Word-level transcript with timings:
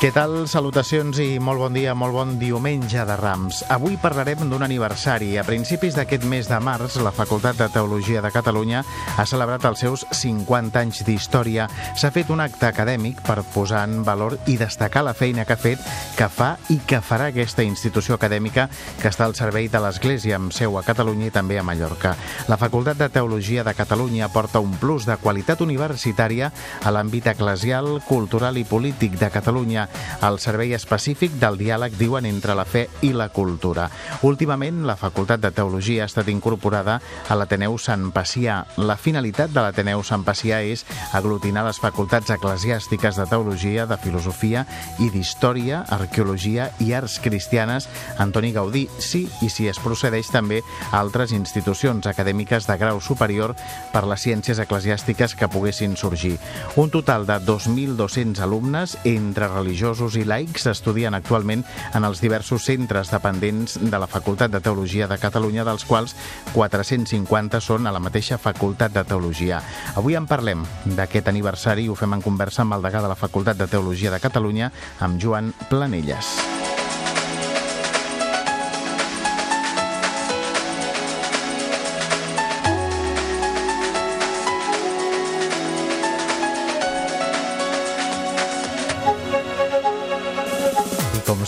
Què 0.00 0.08
tal? 0.16 0.46
Salutacions 0.48 1.18
i 1.20 1.34
molt 1.44 1.60
bon 1.60 1.74
dia, 1.76 1.92
molt 1.92 2.14
bon 2.16 2.30
diumenge 2.40 3.02
de 3.04 3.16
Rams. 3.20 3.58
Avui 3.68 3.98
parlarem 4.00 4.46
d'un 4.48 4.62
aniversari. 4.64 5.34
A 5.36 5.42
principis 5.44 5.92
d'aquest 5.92 6.22
mes 6.24 6.46
de 6.48 6.56
març, 6.56 6.94
la 7.04 7.12
Facultat 7.12 7.58
de 7.60 7.66
Teologia 7.68 8.22
de 8.24 8.30
Catalunya 8.32 8.80
ha 8.80 9.26
celebrat 9.28 9.66
els 9.68 9.82
seus 9.84 10.06
50 10.16 10.80
anys 10.80 11.02
d'història. 11.04 11.66
S'ha 12.00 12.08
fet 12.14 12.32
un 12.32 12.40
acte 12.40 12.64
acadèmic 12.70 13.20
per 13.26 13.42
posar 13.52 13.82
en 13.90 13.98
valor 14.06 14.38
i 14.48 14.54
destacar 14.56 15.02
la 15.04 15.12
feina 15.12 15.44
que 15.44 15.52
ha 15.52 15.60
fet, 15.60 15.84
que 16.16 16.30
fa 16.32 16.54
i 16.72 16.78
que 16.80 17.02
farà 17.04 17.28
aquesta 17.28 17.68
institució 17.68 18.16
acadèmica 18.16 18.70
que 19.02 19.12
està 19.12 19.28
al 19.28 19.36
servei 19.36 19.68
de 19.68 19.84
l'Església, 19.84 20.40
amb 20.40 20.56
seu 20.56 20.80
a 20.80 20.84
Catalunya 20.88 21.28
i 21.28 21.36
també 21.36 21.60
a 21.60 21.66
Mallorca. 21.66 22.14
La 22.48 22.56
Facultat 22.56 22.96
de 22.96 23.10
Teologia 23.12 23.68
de 23.68 23.76
Catalunya 23.76 24.32
porta 24.32 24.64
un 24.64 24.72
plus 24.80 25.04
de 25.04 25.20
qualitat 25.20 25.60
universitària 25.60 26.48
a 26.80 26.96
l'àmbit 26.96 27.28
eclesial, 27.36 27.98
cultural 28.08 28.56
i 28.56 28.64
polític 28.64 29.20
de 29.20 29.28
Catalunya 29.28 29.89
al 30.20 30.38
servei 30.40 30.74
específic 30.76 31.32
del 31.40 31.56
diàleg, 31.58 31.96
diuen, 31.98 32.26
entre 32.28 32.54
la 32.54 32.66
fe 32.68 32.86
i 33.02 33.12
la 33.16 33.30
cultura. 33.32 33.88
Últimament, 34.26 34.82
la 34.86 34.96
Facultat 35.00 35.40
de 35.40 35.50
Teologia 35.50 36.04
ha 36.04 36.10
estat 36.10 36.28
incorporada 36.28 36.98
a 37.28 37.36
l'Ateneu 37.36 37.78
Sant 37.80 38.10
Pacià. 38.12 38.60
La 38.76 38.98
finalitat 39.00 39.52
de 39.54 39.64
l'Ateneu 39.64 40.04
Sant 40.06 40.24
Pacià 40.26 40.60
és 40.62 40.84
aglutinar 41.16 41.64
les 41.66 41.80
facultats 41.80 42.30
eclesiàstiques 42.36 43.16
de 43.16 43.26
Teologia, 43.30 43.86
de 43.88 43.98
Filosofia 44.00 44.66
i 45.00 45.10
d'Història, 45.10 45.84
Arqueologia 45.90 46.70
i 46.84 46.92
Arts 46.96 47.18
Cristianes 47.24 47.88
Antoni 48.18 48.52
Gaudí. 48.52 48.86
Sí, 48.98 49.26
i 49.42 49.48
si 49.48 49.68
es 49.72 49.80
procedeix 49.80 50.30
també 50.30 50.60
a 50.90 51.00
altres 51.00 51.32
institucions 51.32 52.06
acadèmiques 52.06 52.68
de 52.68 52.76
grau 52.80 53.00
superior 53.00 53.56
per 53.94 54.04
les 54.06 54.20
ciències 54.20 54.60
eclesiàstiques 54.60 55.34
que 55.34 55.48
poguessin 55.48 55.96
sorgir. 55.96 56.36
Un 56.76 56.92
total 56.92 57.26
de 57.26 57.40
2.200 57.40 58.44
alumnes 58.44 58.98
entre 59.08 59.48
religiosos 59.48 59.79
religiosos 59.80 60.16
i 60.20 60.26
laics 60.28 60.66
estudien 60.68 61.14
actualment 61.16 61.62
en 61.96 62.04
els 62.04 62.20
diversos 62.20 62.66
centres 62.68 63.08
dependents 63.12 63.78
de 63.80 63.98
la 63.98 64.08
Facultat 64.10 64.52
de 64.52 64.60
Teologia 64.60 65.08
de 65.08 65.16
Catalunya, 65.18 65.64
dels 65.64 65.86
quals 65.88 66.14
450 66.52 67.62
són 67.64 67.88
a 67.88 67.94
la 67.94 68.02
mateixa 68.02 68.38
Facultat 68.38 68.92
de 68.92 69.04
Teologia. 69.08 69.62
Avui 69.96 70.20
en 70.20 70.28
parlem 70.28 70.66
d'aquest 70.84 71.32
aniversari 71.32 71.88
i 71.88 71.88
ho 71.88 71.96
fem 71.96 72.18
en 72.18 72.24
conversa 72.24 72.66
amb 72.66 72.76
el 72.76 72.84
degà 72.84 73.00
de 73.00 73.08
la 73.08 73.16
Facultat 73.16 73.56
de 73.56 73.70
Teologia 73.72 74.12
de 74.12 74.20
Catalunya, 74.20 74.72
amb 75.00 75.16
Joan 75.22 75.54
Planelles. 75.70 76.59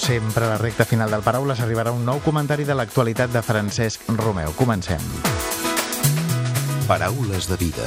Sempre, 0.03 0.45
a 0.45 0.49
la 0.49 0.59
recta 0.59 0.85
final 0.85 1.11
del 1.11 1.23
Paraules 1.23 1.61
arribarà 1.63 1.93
un 1.95 2.03
nou 2.05 2.19
comentari 2.25 2.65
de 2.67 2.75
l'actualitat 2.75 3.31
de 3.31 3.43
Francesc 3.43 4.09
Romeu. 4.19 4.51
Comencem. 4.59 4.99
Paraules 6.89 7.47
de 7.49 7.57
vida. 7.61 7.87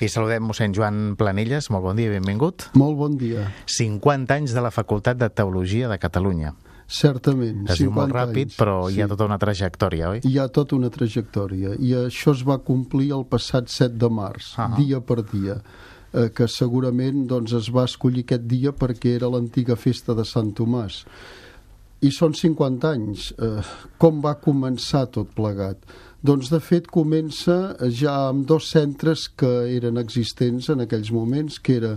I 0.00 0.08
saludem 0.12 0.44
mossèn 0.48 0.72
Joan 0.76 1.14
Planelles. 1.16 1.68
Molt 1.72 1.84
bon 1.84 1.96
dia 2.00 2.08
i 2.08 2.14
benvingut. 2.16 2.70
Molt 2.76 2.96
bon 2.96 3.16
dia. 3.20 3.50
50 3.68 4.32
anys 4.34 4.54
de 4.56 4.64
la 4.64 4.72
Facultat 4.72 5.20
de 5.20 5.28
Teologia 5.28 5.88
de 5.92 5.98
Catalunya. 6.00 6.54
Certament. 6.86 7.64
Es 7.68 7.80
diu 7.82 7.90
molt 7.90 8.12
ràpid, 8.14 8.52
anys. 8.52 8.56
però 8.56 8.76
hi 8.92 9.00
ha 9.02 9.08
tota 9.10 9.26
una 9.26 9.38
trajectòria, 9.42 10.10
oi? 10.14 10.20
Hi 10.24 10.38
ha 10.38 10.46
tota 10.48 10.76
una 10.76 10.88
trajectòria. 10.94 11.74
I 11.82 11.92
això 12.06 12.32
es 12.32 12.44
va 12.46 12.58
complir 12.62 13.10
el 13.12 13.26
passat 13.26 13.68
7 13.68 13.96
de 13.98 14.08
març, 14.08 14.54
Ah. 14.56 14.70
dia 14.76 15.00
per 15.00 15.22
dia 15.24 15.60
eh, 16.16 16.30
que 16.34 16.48
segurament 16.50 17.26
doncs, 17.30 17.54
es 17.56 17.70
va 17.72 17.84
escollir 17.86 18.24
aquest 18.26 18.48
dia 18.48 18.72
perquè 18.72 19.14
era 19.18 19.30
l'antiga 19.32 19.76
festa 19.76 20.16
de 20.16 20.24
Sant 20.24 20.54
Tomàs. 20.56 21.02
I 22.04 22.10
són 22.12 22.34
50 22.36 22.90
anys. 22.90 23.30
Eh, 23.36 23.62
com 24.00 24.20
va 24.24 24.36
començar 24.40 25.06
tot 25.12 25.30
plegat? 25.36 25.84
Doncs, 26.26 26.48
de 26.50 26.58
fet, 26.64 26.88
comença 26.90 27.76
ja 27.92 28.16
amb 28.30 28.46
dos 28.48 28.70
centres 28.72 29.28
que 29.28 29.52
eren 29.76 30.00
existents 30.00 30.70
en 30.72 30.82
aquells 30.82 31.12
moments, 31.14 31.60
que 31.60 31.76
era 31.76 31.92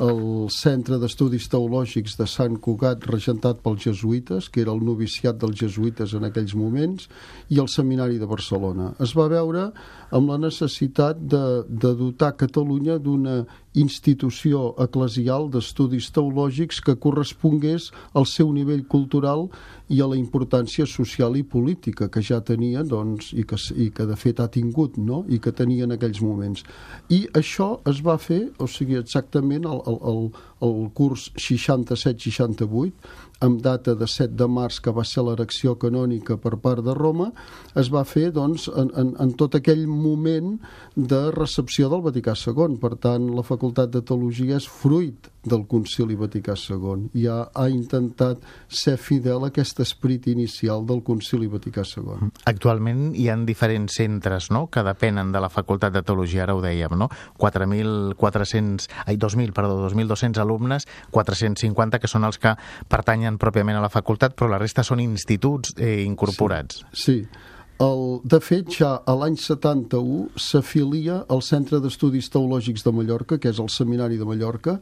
el 0.00 0.48
Centre 0.48 0.96
d'Estudis 0.96 1.48
Teològics 1.52 2.16
de 2.16 2.26
Sant 2.30 2.56
Cugat, 2.64 3.04
regentat 3.10 3.60
pels 3.60 3.82
jesuïtes, 3.84 4.48
que 4.48 4.62
era 4.62 4.72
el 4.72 4.80
noviciat 4.84 5.36
dels 5.36 5.58
jesuïtes 5.60 6.14
en 6.16 6.24
aquells 6.28 6.54
moments, 6.56 7.08
i 7.52 7.60
el 7.60 7.68
Seminari 7.68 8.16
de 8.18 8.28
Barcelona. 8.30 8.92
Es 9.04 9.12
va 9.18 9.28
veure 9.28 9.68
amb 10.12 10.28
la 10.28 10.38
necessitat 10.38 11.20
de, 11.20 11.64
de 11.68 11.92
dotar 11.98 12.32
Catalunya 12.40 12.98
d'una 13.00 13.42
institució 13.74 14.74
eclesial 14.84 15.48
d'estudis 15.52 16.10
teològics 16.12 16.82
que 16.84 16.98
correspongués 17.00 17.88
al 18.12 18.26
seu 18.28 18.52
nivell 18.52 18.84
cultural 18.84 19.46
i 19.92 20.00
a 20.00 20.08
la 20.08 20.16
importància 20.16 20.84
social 20.88 21.36
i 21.36 21.44
política 21.44 22.08
que 22.12 22.22
ja 22.24 22.40
tenia 22.44 22.84
doncs, 22.84 23.32
i, 23.32 23.44
que, 23.48 23.56
i 23.76 23.88
que 23.92 24.06
de 24.08 24.16
fet 24.16 24.40
ha 24.40 24.48
tingut 24.52 24.98
no? 25.00 25.22
i 25.28 25.40
que 25.40 25.52
tenia 25.56 25.88
en 25.88 25.96
aquells 25.96 26.20
moments. 26.24 26.64
I 27.12 27.24
això 27.36 27.74
es 27.88 28.02
va 28.04 28.18
fer, 28.20 28.42
o 28.60 28.68
sigui, 28.68 28.98
exactament 29.00 29.64
el, 29.68 29.81
el, 29.86 29.98
el, 30.02 30.30
el 30.60 30.90
curs 30.92 31.32
67-68, 31.34 32.92
amb 33.42 33.60
data 33.62 33.96
de 33.98 34.06
7 34.06 34.36
de 34.38 34.48
març, 34.48 34.78
que 34.82 34.94
va 34.94 35.04
ser 35.08 35.24
l'erecció 35.26 35.74
canònica 35.82 36.38
per 36.40 36.56
part 36.62 36.84
de 36.86 36.94
Roma, 36.94 37.30
es 37.78 37.90
va 37.92 38.04
fer 38.08 38.30
doncs, 38.34 38.68
en, 38.70 38.92
en, 38.98 39.12
en 39.22 39.34
tot 39.38 39.58
aquell 39.58 39.84
moment 39.90 40.54
de 40.94 41.22
recepció 41.34 41.90
del 41.92 42.04
Vaticà 42.06 42.36
II. 42.38 42.78
Per 42.82 42.94
tant, 43.02 43.28
la 43.36 43.46
Facultat 43.46 43.92
de 43.92 44.04
Teologia 44.06 44.58
és 44.60 44.68
fruit 44.68 45.32
del 45.42 45.64
Concili 45.66 46.14
Vaticà 46.14 46.54
II. 46.54 47.08
Ja 47.18 47.48
ha 47.54 47.66
intentat 47.70 48.42
ser 48.70 48.94
fidel 49.00 49.42
a 49.42 49.50
aquest 49.50 49.80
esperit 49.82 50.28
inicial 50.30 50.86
del 50.86 51.02
Concili 51.02 51.48
Vaticà 51.50 51.82
II. 51.88 52.30
Actualment 52.46 53.10
hi 53.18 53.28
han 53.32 53.44
diferents 53.48 53.98
centres 53.98 54.50
no? 54.54 54.68
que 54.70 54.84
depenen 54.86 55.32
de 55.34 55.42
la 55.42 55.50
Facultat 55.50 55.94
de 55.94 56.04
Teologia, 56.06 56.44
ara 56.46 56.54
ho 56.54 56.62
dèiem, 56.62 56.94
no? 56.98 57.10
4.400, 57.42 58.88
ai, 59.06 59.18
2.000, 59.18 59.54
perdó, 59.56 59.80
2.200 59.88 60.38
alumnes, 60.42 60.86
450 61.10 61.98
que 61.98 62.10
són 62.10 62.28
els 62.28 62.38
que 62.38 62.54
pertanyen 62.92 63.31
pròpiament 63.40 63.78
a 63.78 63.84
la 63.84 63.92
facultat, 63.92 64.34
però 64.36 64.50
la 64.50 64.60
resta 64.60 64.84
són 64.86 65.00
instituts 65.04 65.74
eh, 65.78 66.02
incorporats. 66.04 66.84
Sí, 66.92 67.22
sí. 67.22 67.48
El, 67.82 68.20
de 68.28 68.38
fet, 68.44 68.68
ja 68.76 69.00
a 69.08 69.14
l'any 69.18 69.34
71 69.40 70.38
s'afilia 70.38 71.24
al 71.32 71.40
Centre 71.42 71.80
d'Estudis 71.82 72.28
Teològics 72.30 72.84
de 72.86 72.92
Mallorca, 72.94 73.38
que 73.42 73.50
és 73.50 73.58
el 73.62 73.70
Seminari 73.72 74.16
de 74.20 74.26
Mallorca, 74.28 74.76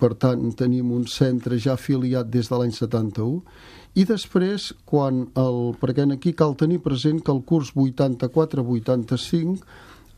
per 0.00 0.12
tant 0.20 0.52
tenim 0.58 0.90
un 0.92 1.06
centre 1.08 1.56
ja 1.62 1.72
afiliat 1.78 2.28
des 2.28 2.50
de 2.50 2.56
l'any 2.58 2.74
71, 2.76 3.42
i 3.96 4.04
després, 4.04 4.74
quan 4.84 5.32
el, 5.38 5.74
perquè 5.80 6.04
aquí 6.12 6.32
cal 6.36 6.56
tenir 6.60 6.80
present 6.84 7.22
que 7.24 7.32
el 7.32 7.42
curs 7.48 7.72
84-85 7.72 9.64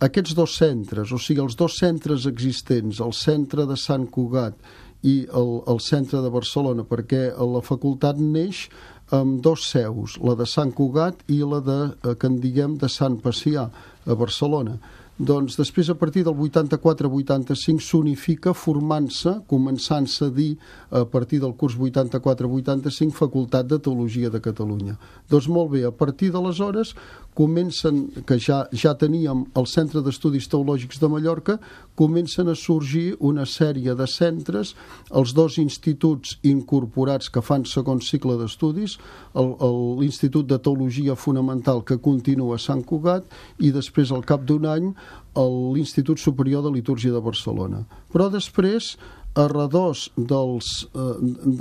aquests 0.03 0.35
dos 0.35 0.56
centres, 0.59 1.12
o 1.12 1.19
sigui, 1.19 1.43
els 1.43 1.56
dos 1.59 1.79
centres 1.79 2.27
existents, 2.27 3.00
el 3.03 3.12
centre 3.15 3.67
de 3.67 3.77
Sant 3.79 4.06
Cugat 4.11 4.55
i 5.03 5.27
el, 5.31 5.51
el 5.71 5.81
centre 5.85 6.23
de 6.25 6.31
Barcelona, 6.33 6.85
perquè 6.89 7.29
la 7.39 7.63
facultat 7.63 8.19
neix 8.19 8.67
amb 9.15 9.41
dos 9.43 9.69
seus, 9.71 10.19
la 10.21 10.35
de 10.37 10.47
Sant 10.47 10.73
Cugat 10.77 11.23
i 11.33 11.41
la 11.41 11.61
de, 11.65 11.81
eh, 12.05 12.15
que 12.19 12.29
en 12.29 12.41
diguem, 12.43 12.77
de 12.81 12.91
Sant 12.93 13.21
Pacià, 13.25 13.69
a 14.09 14.17
Barcelona. 14.17 14.79
Doncs 15.19 15.57
després, 15.59 15.89
a 15.91 15.97
partir 15.99 16.23
del 16.23 16.37
84-85, 16.39 17.83
s'unifica 17.83 18.53
formant-se, 18.55 19.33
començant-se 19.51 20.29
a 20.29 20.31
dir 20.31 20.53
a 20.95 21.03
partir 21.11 21.41
del 21.43 21.56
curs 21.59 21.75
84-85, 21.75 23.17
Facultat 23.19 23.67
de 23.67 23.81
Teologia 23.83 24.31
de 24.31 24.39
Catalunya. 24.41 24.94
Doncs 25.29 25.49
molt 25.51 25.73
bé, 25.75 25.83
a 25.89 25.91
partir 25.91 26.31
d'aleshores 26.31 26.94
comencen, 27.38 28.08
que 28.26 28.38
ja, 28.43 28.64
ja 28.75 28.96
teníem 28.99 29.44
el 29.55 29.67
Centre 29.70 30.02
d'Estudis 30.02 30.49
Teològics 30.50 30.99
de 30.99 31.11
Mallorca, 31.12 31.55
comencen 31.99 32.50
a 32.50 32.56
sorgir 32.58 33.12
una 33.23 33.44
sèrie 33.46 33.94
de 33.94 34.06
centres, 34.11 34.75
els 35.14 35.35
dos 35.38 35.61
instituts 35.62 36.35
incorporats 36.43 37.31
que 37.31 37.43
fan 37.44 37.67
segon 37.67 38.02
cicle 38.02 38.35
d'estudis, 38.40 38.96
l'Institut 39.35 40.50
de 40.50 40.58
Teologia 40.58 41.14
Fonamental 41.14 41.85
que 41.87 42.00
continua 42.02 42.58
a 42.58 42.62
Sant 42.62 42.82
Cugat 42.82 43.31
i 43.62 43.70
després, 43.75 44.11
al 44.11 44.26
cap 44.26 44.43
d'un 44.43 44.67
any, 44.67 44.91
l'Institut 45.38 46.19
Superior 46.19 46.67
de 46.67 46.75
Litúrgia 46.75 47.14
de 47.14 47.23
Barcelona. 47.23 47.84
Però 48.11 48.26
després 48.34 48.96
a 49.38 49.46
redós 49.46 50.08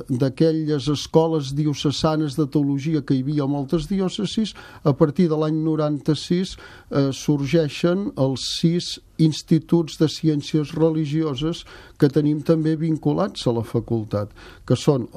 d'aquelles 0.09 0.87
escoles 0.89 1.53
diocesanes 1.53 2.33
de 2.35 2.47
teologia 2.49 3.03
que 3.05 3.13
hi 3.13 3.21
havia 3.21 3.45
a 3.45 3.51
moltes 3.51 3.85
diòcesis, 3.91 4.55
a 4.83 4.93
partir 4.97 5.27
de 5.29 5.37
l'any 5.37 5.59
96 5.61 6.55
eh, 6.57 7.11
sorgeixen 7.13 8.09
els 8.17 8.41
sis 8.57 8.97
instituts 9.17 9.97
de 9.97 10.07
ciències 10.09 10.73
religioses 10.77 11.63
que 11.97 12.09
tenim 12.09 12.41
també 12.45 12.75
vinculats 12.77 13.47
a 13.49 13.53
la 13.53 13.63
facultat, 13.65 14.33
que 14.65 14.77
són 14.77 15.07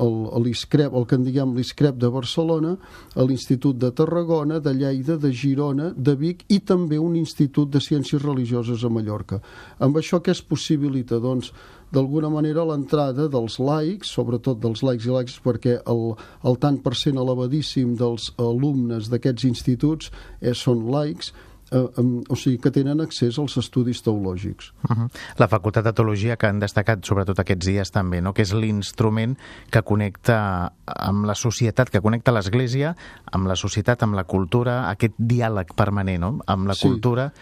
l'ISCREP, 0.44 0.94
el 0.96 1.04
que 1.08 1.18
en 1.20 1.26
diguem 1.26 1.56
l'ISCREP 1.56 1.98
de 2.00 2.08
Barcelona, 2.12 2.76
l'Institut 3.16 3.80
de 3.80 3.92
Tarragona, 3.96 4.60
de 4.60 4.72
Lleida, 4.76 5.16
de 5.20 5.32
Girona, 5.32 5.92
de 5.96 6.16
Vic 6.16 6.44
i 6.48 6.60
també 6.60 7.00
un 7.00 7.16
institut 7.16 7.72
de 7.72 7.80
ciències 7.80 8.24
religioses 8.24 8.84
a 8.84 8.92
Mallorca. 8.92 9.40
Amb 9.80 10.00
això 10.00 10.20
què 10.24 10.32
es 10.32 10.44
possibilita? 10.44 11.20
Doncs 11.20 11.52
d'alguna 11.94 12.30
manera 12.30 12.64
l'entrada 12.66 13.28
dels 13.30 13.58
laics, 13.58 14.14
sobretot 14.14 14.60
dels 14.62 14.82
laics 14.86 15.06
i 15.06 15.14
laics, 15.14 15.38
perquè 15.44 15.78
el, 15.90 16.02
el 16.46 16.58
tant 16.62 16.80
per 16.84 16.94
cent 16.98 17.18
elevadíssim 17.20 17.96
dels 17.98 18.30
alumnes 18.38 19.10
d'aquests 19.10 19.46
instituts 19.48 20.10
eh, 20.40 20.54
són 20.54 20.86
laics, 20.92 21.32
eh, 21.72 21.82
o 22.28 22.38
sigui, 22.38 22.58
que 22.62 22.72
tenen 22.74 23.02
accés 23.02 23.38
als 23.42 23.56
estudis 23.60 24.02
teològics. 24.06 24.72
Uh 24.88 24.96
-huh. 24.96 25.08
La 25.38 25.48
Facultat 25.48 25.84
de 25.84 25.92
Teologia 25.92 26.36
que 26.36 26.46
han 26.46 26.60
destacat 26.60 27.04
sobretot 27.04 27.38
aquests 27.38 27.66
dies 27.66 27.90
també, 27.90 28.20
no? 28.20 28.32
que 28.32 28.42
és 28.42 28.52
l'instrument 28.52 29.36
que 29.70 29.82
connecta 29.82 30.72
amb 30.86 31.24
la 31.24 31.34
societat, 31.34 31.90
que 31.90 32.00
connecta 32.00 32.32
l'Església 32.32 32.96
amb 33.32 33.46
la 33.46 33.56
societat, 33.56 34.02
amb 34.02 34.14
la 34.14 34.24
cultura, 34.24 34.90
aquest 34.90 35.14
diàleg 35.18 35.74
permanent 35.74 36.20
no? 36.20 36.38
amb 36.46 36.66
la 36.66 36.74
sí. 36.74 36.88
cultura 36.88 37.32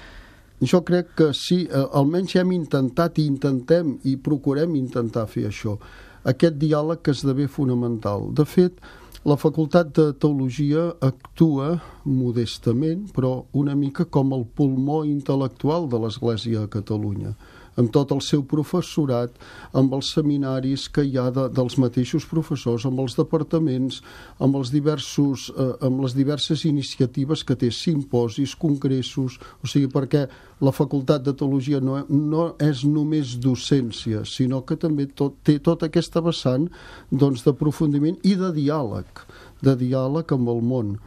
jo 0.60 0.82
crec 0.82 1.14
que 1.16 1.32
sí, 1.34 1.66
eh, 1.70 1.84
almenys 1.92 2.34
hem 2.36 2.52
intentat 2.52 3.18
i 3.18 3.26
intentem 3.26 3.98
i 4.04 4.16
procurem 4.16 4.74
intentar 4.76 5.26
fer 5.30 5.48
això. 5.48 5.78
Aquest 6.24 6.58
diàleg 6.58 7.02
que 7.02 7.14
esdevé 7.14 7.46
fonamental. 7.46 8.32
De 8.34 8.44
fet, 8.44 8.80
la 9.24 9.36
Facultat 9.36 9.94
de 9.94 10.12
Teologia 10.12 10.92
actua 11.00 11.80
modestament, 12.04 13.06
però 13.14 13.44
una 13.52 13.74
mica 13.74 14.04
com 14.04 14.32
el 14.32 14.44
pulmó 14.46 15.04
intel·lectual 15.04 15.88
de 15.88 15.98
l'Església 15.98 16.64
a 16.64 16.68
Catalunya 16.68 17.34
amb 17.78 17.92
tot 17.94 18.12
el 18.14 18.20
seu 18.24 18.42
professorat, 18.48 19.34
amb 19.76 19.94
els 19.96 20.10
seminaris 20.16 20.88
que 20.92 21.04
hi 21.06 21.16
ha 21.18 21.28
de, 21.34 21.46
dels 21.54 21.78
mateixos 21.80 22.26
professors, 22.28 22.86
amb 22.88 23.00
els 23.04 23.14
departaments, 23.18 24.00
amb, 24.42 24.58
els 24.58 24.72
diversos, 24.74 25.48
eh, 25.54 25.70
amb 25.86 26.02
les 26.04 26.16
diverses 26.18 26.64
iniciatives 26.68 27.44
que 27.46 27.56
té, 27.58 27.70
simposis, 27.74 28.56
congressos, 28.58 29.38
o 29.62 29.70
sigui, 29.70 29.90
perquè 29.92 30.26
la 30.64 30.74
Facultat 30.74 31.22
de 31.22 31.36
Teologia 31.38 31.80
no, 31.80 32.00
no 32.08 32.48
és 32.62 32.82
només 32.88 33.36
docència, 33.42 34.24
sinó 34.26 34.64
que 34.66 34.78
també 34.80 35.06
tot, 35.06 35.38
té 35.46 35.58
tota 35.62 35.86
aquesta 35.86 36.22
vessant 36.24 36.66
doncs, 37.10 37.44
d'aprofundiment 37.46 38.18
i 38.26 38.34
de 38.38 38.50
diàleg, 38.56 39.22
de 39.62 39.76
diàleg 39.78 40.34
amb 40.34 40.50
el 40.50 40.66
món. 40.66 40.98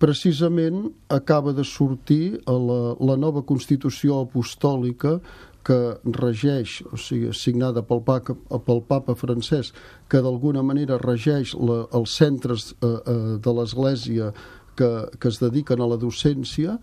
Precisament 0.00 0.86
acaba 1.12 1.52
de 1.52 1.64
sortir 1.66 2.38
la, 2.46 2.94
la 2.96 3.16
nova 3.20 3.42
Constitució 3.44 4.22
Apostòlica 4.22 5.18
que 5.66 5.78
regeix, 6.16 6.80
o 6.92 6.98
sigui, 7.00 7.34
signada 7.36 7.82
pel 7.86 8.02
papa, 8.06 8.36
pel 8.66 8.82
papa 8.88 9.16
francès, 9.18 9.74
que 10.08 10.22
d'alguna 10.24 10.62
manera 10.66 10.98
regeix 11.02 11.54
la, 11.54 11.84
els 11.96 12.16
centres 12.16 12.72
eh, 12.72 12.86
eh, 12.86 13.20
de 13.44 13.54
l'Església 13.58 14.32
que, 14.76 14.90
que 15.20 15.28
es 15.28 15.40
dediquen 15.42 15.82
a 15.82 15.88
la 15.90 16.00
docència 16.00 16.78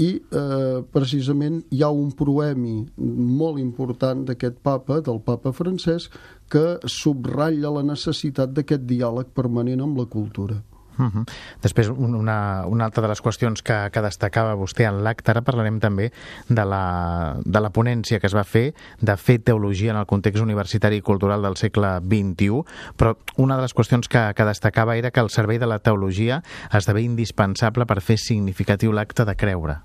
i 0.00 0.10
eh, 0.16 0.80
precisament 0.94 1.60
hi 1.74 1.82
ha 1.84 1.90
un 1.92 2.12
proemi 2.16 2.78
molt 2.96 3.60
important 3.60 4.24
d'aquest 4.30 4.60
papa, 4.64 5.00
del 5.04 5.20
papa 5.26 5.52
francès, 5.52 6.08
que 6.50 6.78
subratlla 6.88 7.74
la 7.76 7.84
necessitat 7.86 8.54
d'aquest 8.56 8.86
diàleg 8.88 9.34
permanent 9.36 9.84
amb 9.84 10.00
la 10.00 10.08
cultura. 10.10 10.62
Uh 11.00 11.06
-huh. 11.06 11.24
Després, 11.62 11.88
una, 11.88 12.66
una 12.66 12.84
altra 12.84 13.02
de 13.02 13.08
les 13.08 13.22
qüestions 13.22 13.62
que, 13.62 13.90
que 13.90 14.02
destacava 14.02 14.54
vostè 14.54 14.86
en 14.86 15.02
l'acte, 15.02 15.30
ara 15.30 15.42
parlarem 15.42 15.80
també 15.80 16.12
de 16.48 16.64
la, 16.64 17.36
de 17.44 17.60
la 17.60 17.70
ponència 17.70 18.20
que 18.20 18.26
es 18.26 18.34
va 18.34 18.44
fer 18.44 18.74
de 19.00 19.16
fer 19.16 19.38
teologia 19.38 19.92
en 19.92 19.96
el 19.96 20.06
context 20.06 20.42
universitari 20.42 20.96
i 20.96 21.02
cultural 21.02 21.42
del 21.42 21.56
segle 21.56 22.00
XXI, 22.00 22.62
però 22.96 23.16
una 23.36 23.56
de 23.56 23.62
les 23.62 23.74
qüestions 23.74 24.08
que, 24.08 24.34
que 24.34 24.44
destacava 24.44 24.96
era 24.96 25.10
que 25.10 25.20
el 25.20 25.30
servei 25.30 25.58
de 25.58 25.66
la 25.66 25.78
teologia 25.78 26.42
esdevé 26.72 27.02
indispensable 27.02 27.86
per 27.86 28.00
fer 28.00 28.18
significatiu 28.18 28.92
l'acte 28.92 29.24
de 29.24 29.34
creure. 29.34 29.80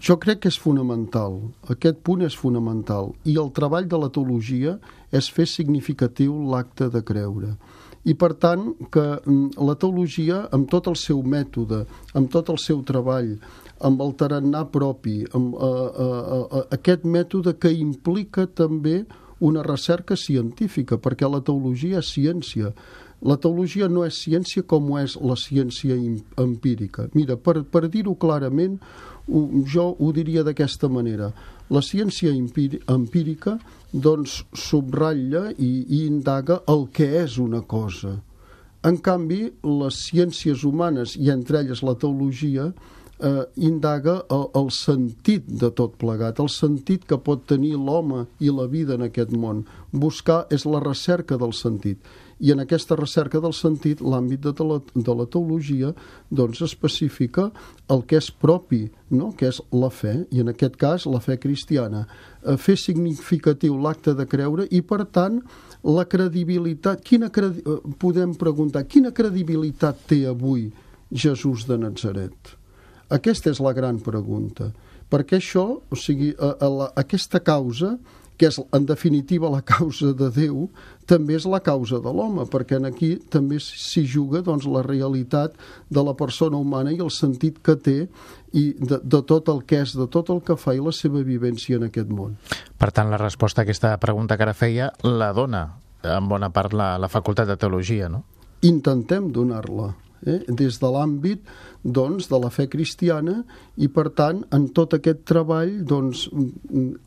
Jo 0.00 0.16
crec 0.16 0.40
que 0.40 0.48
és 0.48 0.58
fonamental, 0.58 1.52
aquest 1.68 1.98
punt 2.00 2.22
és 2.22 2.34
fonamental, 2.34 3.12
i 3.24 3.36
el 3.36 3.52
treball 3.52 3.86
de 3.86 3.98
la 3.98 4.08
teologia 4.08 4.78
és 5.12 5.30
fer 5.30 5.46
significatiu 5.46 6.32
l'acte 6.48 6.88
de 6.88 7.04
creure 7.04 7.58
i 8.08 8.14
per 8.16 8.32
tant 8.40 8.70
que 8.92 9.02
mm, 9.18 9.60
la 9.60 9.76
teologia 9.80 10.44
amb 10.56 10.70
tot 10.72 10.88
el 10.88 10.96
seu 10.96 11.20
mètode, 11.22 11.82
amb 12.16 12.30
tot 12.32 12.48
el 12.52 12.60
seu 12.62 12.80
treball, 12.86 13.34
amb 13.84 14.00
el 14.04 14.14
tarannà 14.20 14.64
propi, 14.72 15.20
amb 15.36 15.56
eh, 15.56 15.66
eh, 16.06 16.22
eh, 16.60 16.64
aquest 16.76 17.04
mètode 17.04 17.56
que 17.60 17.72
implica 17.72 18.46
també 18.46 19.02
una 19.40 19.64
recerca 19.64 20.16
científica, 20.16 20.98
perquè 21.00 21.28
la 21.28 21.40
teologia 21.44 22.00
és 22.00 22.12
ciència. 22.12 22.74
La 23.20 23.36
teologia 23.36 23.88
no 23.92 24.06
és 24.06 24.16
ciència 24.24 24.64
com 24.64 24.88
ho 24.90 24.98
és 25.00 25.16
la 25.20 25.36
ciència 25.36 25.96
empírica. 26.40 27.08
Mira, 27.12 27.36
per, 27.36 27.60
per 27.68 27.88
dir-ho 27.92 28.14
clarament, 28.16 28.78
jo 29.68 29.90
ho 29.92 30.12
diria 30.16 30.44
d'aquesta 30.46 30.88
manera. 30.88 31.30
La 31.70 31.82
ciència 31.84 32.32
empírica 32.32 33.58
doncs 33.92 34.40
subratlla 34.56 35.50
i, 35.52 35.70
i 35.84 36.06
indaga 36.06 36.62
el 36.68 36.88
que 36.96 37.10
és 37.20 37.36
una 37.38 37.60
cosa. 37.60 38.16
En 38.82 38.96
canvi, 38.96 39.42
les 39.68 40.00
ciències 40.08 40.64
humanes, 40.64 41.12
i 41.20 41.28
entre 41.28 41.60
elles 41.60 41.82
la 41.84 41.94
teologia, 42.00 42.70
eh, 43.20 43.44
indaga 43.56 44.22
el, 44.32 44.46
el 44.56 44.70
sentit 44.72 45.44
de 45.44 45.68
tot 45.76 45.98
plegat, 46.00 46.40
el 46.40 46.48
sentit 46.48 47.04
que 47.04 47.20
pot 47.20 47.44
tenir 47.50 47.74
l'home 47.76 48.24
i 48.40 48.48
la 48.48 48.66
vida 48.72 48.96
en 48.96 49.04
aquest 49.10 49.36
món. 49.36 49.66
Buscar 49.92 50.46
és 50.50 50.64
la 50.64 50.80
recerca 50.80 51.36
del 51.36 51.52
sentit 51.52 52.00
i 52.40 52.52
en 52.54 52.62
aquesta 52.62 52.96
recerca 52.96 53.40
del 53.40 53.52
sentit 53.56 54.00
l'àmbit 54.00 54.42
de, 54.46 54.64
la, 54.64 54.78
de 54.94 55.14
la 55.16 55.26
teologia 55.28 55.92
doncs 56.32 56.62
especifica 56.64 57.50
el 57.92 58.04
que 58.08 58.18
és 58.20 58.30
propi, 58.32 58.86
no? 59.12 59.30
que 59.36 59.50
és 59.50 59.60
la 59.76 59.90
fe, 59.92 60.14
i 60.32 60.40
en 60.40 60.52
aquest 60.52 60.78
cas 60.80 61.06
la 61.10 61.20
fe 61.20 61.36
cristiana. 61.40 62.06
Eh, 62.42 62.56
fer 62.56 62.78
significatiu 62.80 63.76
l'acte 63.80 64.14
de 64.16 64.26
creure 64.30 64.66
i, 64.70 64.80
per 64.80 65.04
tant, 65.12 65.40
la 65.84 66.06
credibilitat... 66.08 67.04
Quina 67.04 67.28
credi... 67.32 67.64
Eh, 67.66 67.80
podem 68.00 68.32
preguntar, 68.40 68.86
quina 68.88 69.12
credibilitat 69.12 70.06
té 70.08 70.24
avui 70.30 70.70
Jesús 71.12 71.66
de 71.68 71.76
Nazaret? 71.80 72.56
Aquesta 73.10 73.50
és 73.52 73.60
la 73.60 73.74
gran 73.76 73.98
pregunta. 74.00 74.70
Perquè 75.10 75.40
això, 75.40 75.66
o 75.82 75.98
sigui, 75.98 76.30
a, 76.38 76.54
a 76.54 76.68
la, 76.70 76.88
aquesta 77.02 77.42
causa 77.42 77.96
que 78.40 78.48
és 78.48 78.56
en 78.72 78.86
definitiva 78.88 79.50
la 79.52 79.60
causa 79.60 80.14
de 80.16 80.30
Déu, 80.32 80.70
també 81.10 81.36
és 81.36 81.44
la 81.44 81.60
causa 81.60 81.98
de 82.00 82.12
l'home, 82.14 82.46
perquè 82.48 82.78
en 82.80 82.88
aquí 82.88 83.10
també 83.28 83.58
s'hi 83.60 84.06
juga 84.08 84.40
doncs, 84.46 84.64
la 84.64 84.80
realitat 84.86 85.58
de 85.92 86.04
la 86.06 86.14
persona 86.16 86.56
humana 86.56 86.94
i 86.94 87.02
el 87.04 87.12
sentit 87.12 87.60
que 87.60 87.76
té 87.76 87.98
i 88.56 88.64
de, 88.80 89.02
de 89.02 89.20
tot 89.28 89.50
el 89.52 89.60
que 89.68 89.82
és, 89.84 89.92
de 89.98 90.08
tot 90.08 90.32
el 90.32 90.40
que 90.46 90.56
fa 90.56 90.72
i 90.72 90.80
la 90.80 90.94
seva 90.96 91.20
vivència 91.26 91.76
en 91.76 91.90
aquest 91.90 92.08
món. 92.08 92.38
Per 92.80 92.90
tant, 92.96 93.12
la 93.12 93.20
resposta 93.20 93.60
a 93.60 93.68
aquesta 93.68 93.92
pregunta 94.00 94.38
que 94.40 94.48
ara 94.48 94.56
feia 94.56 94.88
la 95.04 95.34
dona 95.36 95.66
en 96.00 96.28
bona 96.30 96.48
part 96.48 96.72
la, 96.72 96.94
la 96.96 97.12
Facultat 97.12 97.50
de 97.50 97.58
Teologia, 97.60 98.08
no? 98.08 98.24
Intentem 98.64 99.28
donar-la 99.32 99.92
eh, 100.26 100.40
des 100.48 100.78
de 100.80 100.90
l'àmbit 100.90 101.42
doncs, 101.84 102.28
de 102.28 102.38
la 102.40 102.50
fe 102.52 102.66
cristiana 102.68 103.40
i 103.80 103.88
per 103.88 104.10
tant 104.16 104.42
en 104.52 104.68
tot 104.76 104.94
aquest 104.96 105.24
treball 105.28 105.72
doncs, 105.88 106.26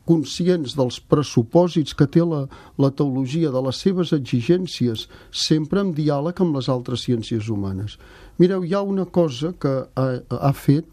conscients 0.08 0.74
dels 0.78 1.00
pressupòsits 1.00 1.94
que 1.94 2.08
té 2.10 2.24
la, 2.26 2.44
la 2.78 2.90
teologia, 2.90 3.52
de 3.54 3.62
les 3.62 3.82
seves 3.86 4.14
exigències, 4.16 5.06
sempre 5.30 5.84
en 5.84 5.92
diàleg 5.94 6.40
amb 6.42 6.58
les 6.58 6.70
altres 6.72 7.06
ciències 7.06 7.50
humanes. 7.50 7.98
Mireu, 8.38 8.64
hi 8.64 8.74
ha 8.74 8.82
una 8.82 9.06
cosa 9.06 9.52
que 9.58 9.76
ha, 9.94 10.08
ha 10.18 10.54
fet 10.56 10.88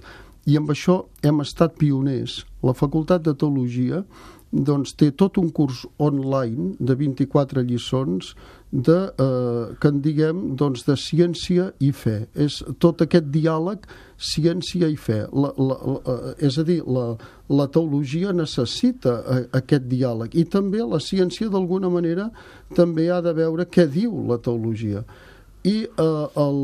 i 0.45 0.57
amb 0.57 0.71
això 0.73 1.03
hem 1.25 1.41
estat 1.41 1.77
pioners. 1.77 2.41
La 2.65 2.73
Facultat 2.77 3.25
de 3.25 3.33
Teologia 3.37 4.03
doncs, 4.51 4.93
té 4.99 5.11
tot 5.15 5.37
un 5.39 5.49
curs 5.49 5.85
online 5.97 6.75
de 6.79 6.95
24 6.99 7.63
lliçons 7.63 8.33
de, 8.71 9.11
eh, 9.19 9.75
que 9.79 9.87
en 9.87 9.99
diguem 10.01 10.55
doncs, 10.55 10.85
de 10.87 10.95
ciència 10.95 11.71
i 11.83 11.91
fe. 11.91 12.27
És 12.35 12.61
tot 12.79 13.03
aquest 13.03 13.27
diàleg 13.33 13.83
ciència 14.17 14.87
i 14.87 14.95
fe. 14.95 15.25
La, 15.33 15.51
la, 15.57 15.77
la, 15.77 15.97
eh, 16.13 16.33
és 16.47 16.57
a 16.57 16.65
dir, 16.67 16.79
la, 16.87 17.09
la 17.51 17.67
teologia 17.67 18.31
necessita 18.33 19.17
a, 19.19 19.39
eh, 19.39 19.49
aquest 19.61 19.89
diàleg 19.91 20.37
i 20.39 20.45
també 20.45 20.83
la 20.83 21.01
ciència 21.03 21.51
d'alguna 21.51 21.91
manera 21.91 22.29
també 22.75 23.09
ha 23.11 23.19
de 23.21 23.35
veure 23.35 23.67
què 23.67 23.87
diu 23.91 24.23
la 24.29 24.39
teologia 24.39 25.03
i 25.63 25.75
eh, 25.85 26.41
el, 26.41 26.59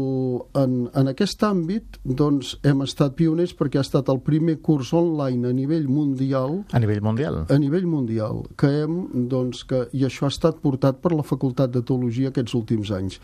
en, 0.57 0.75
en 0.97 1.11
aquest 1.11 1.43
àmbit 1.45 1.99
doncs, 2.03 2.55
hem 2.65 2.81
estat 2.85 3.13
pioners 3.17 3.53
perquè 3.57 3.81
ha 3.81 3.85
estat 3.85 4.09
el 4.09 4.21
primer 4.25 4.57
curs 4.65 4.93
online 4.97 5.51
a 5.51 5.53
nivell 5.53 5.85
mundial. 5.91 6.63
A 6.73 6.81
nivell 6.81 7.03
mundial. 7.05 7.43
A 7.53 7.59
nivell 7.61 7.85
mundial 7.89 8.43
que 8.57 8.71
hem, 8.81 8.97
doncs, 9.29 9.63
que, 9.69 9.85
i 9.93 10.07
això 10.07 10.25
ha 10.27 10.33
estat 10.33 10.61
portat 10.63 11.01
per 11.03 11.13
la 11.13 11.25
Facultat 11.27 11.73
de 11.75 11.83
Teologia 11.85 12.33
aquests 12.33 12.57
últims 12.57 12.93
anys 12.95 13.21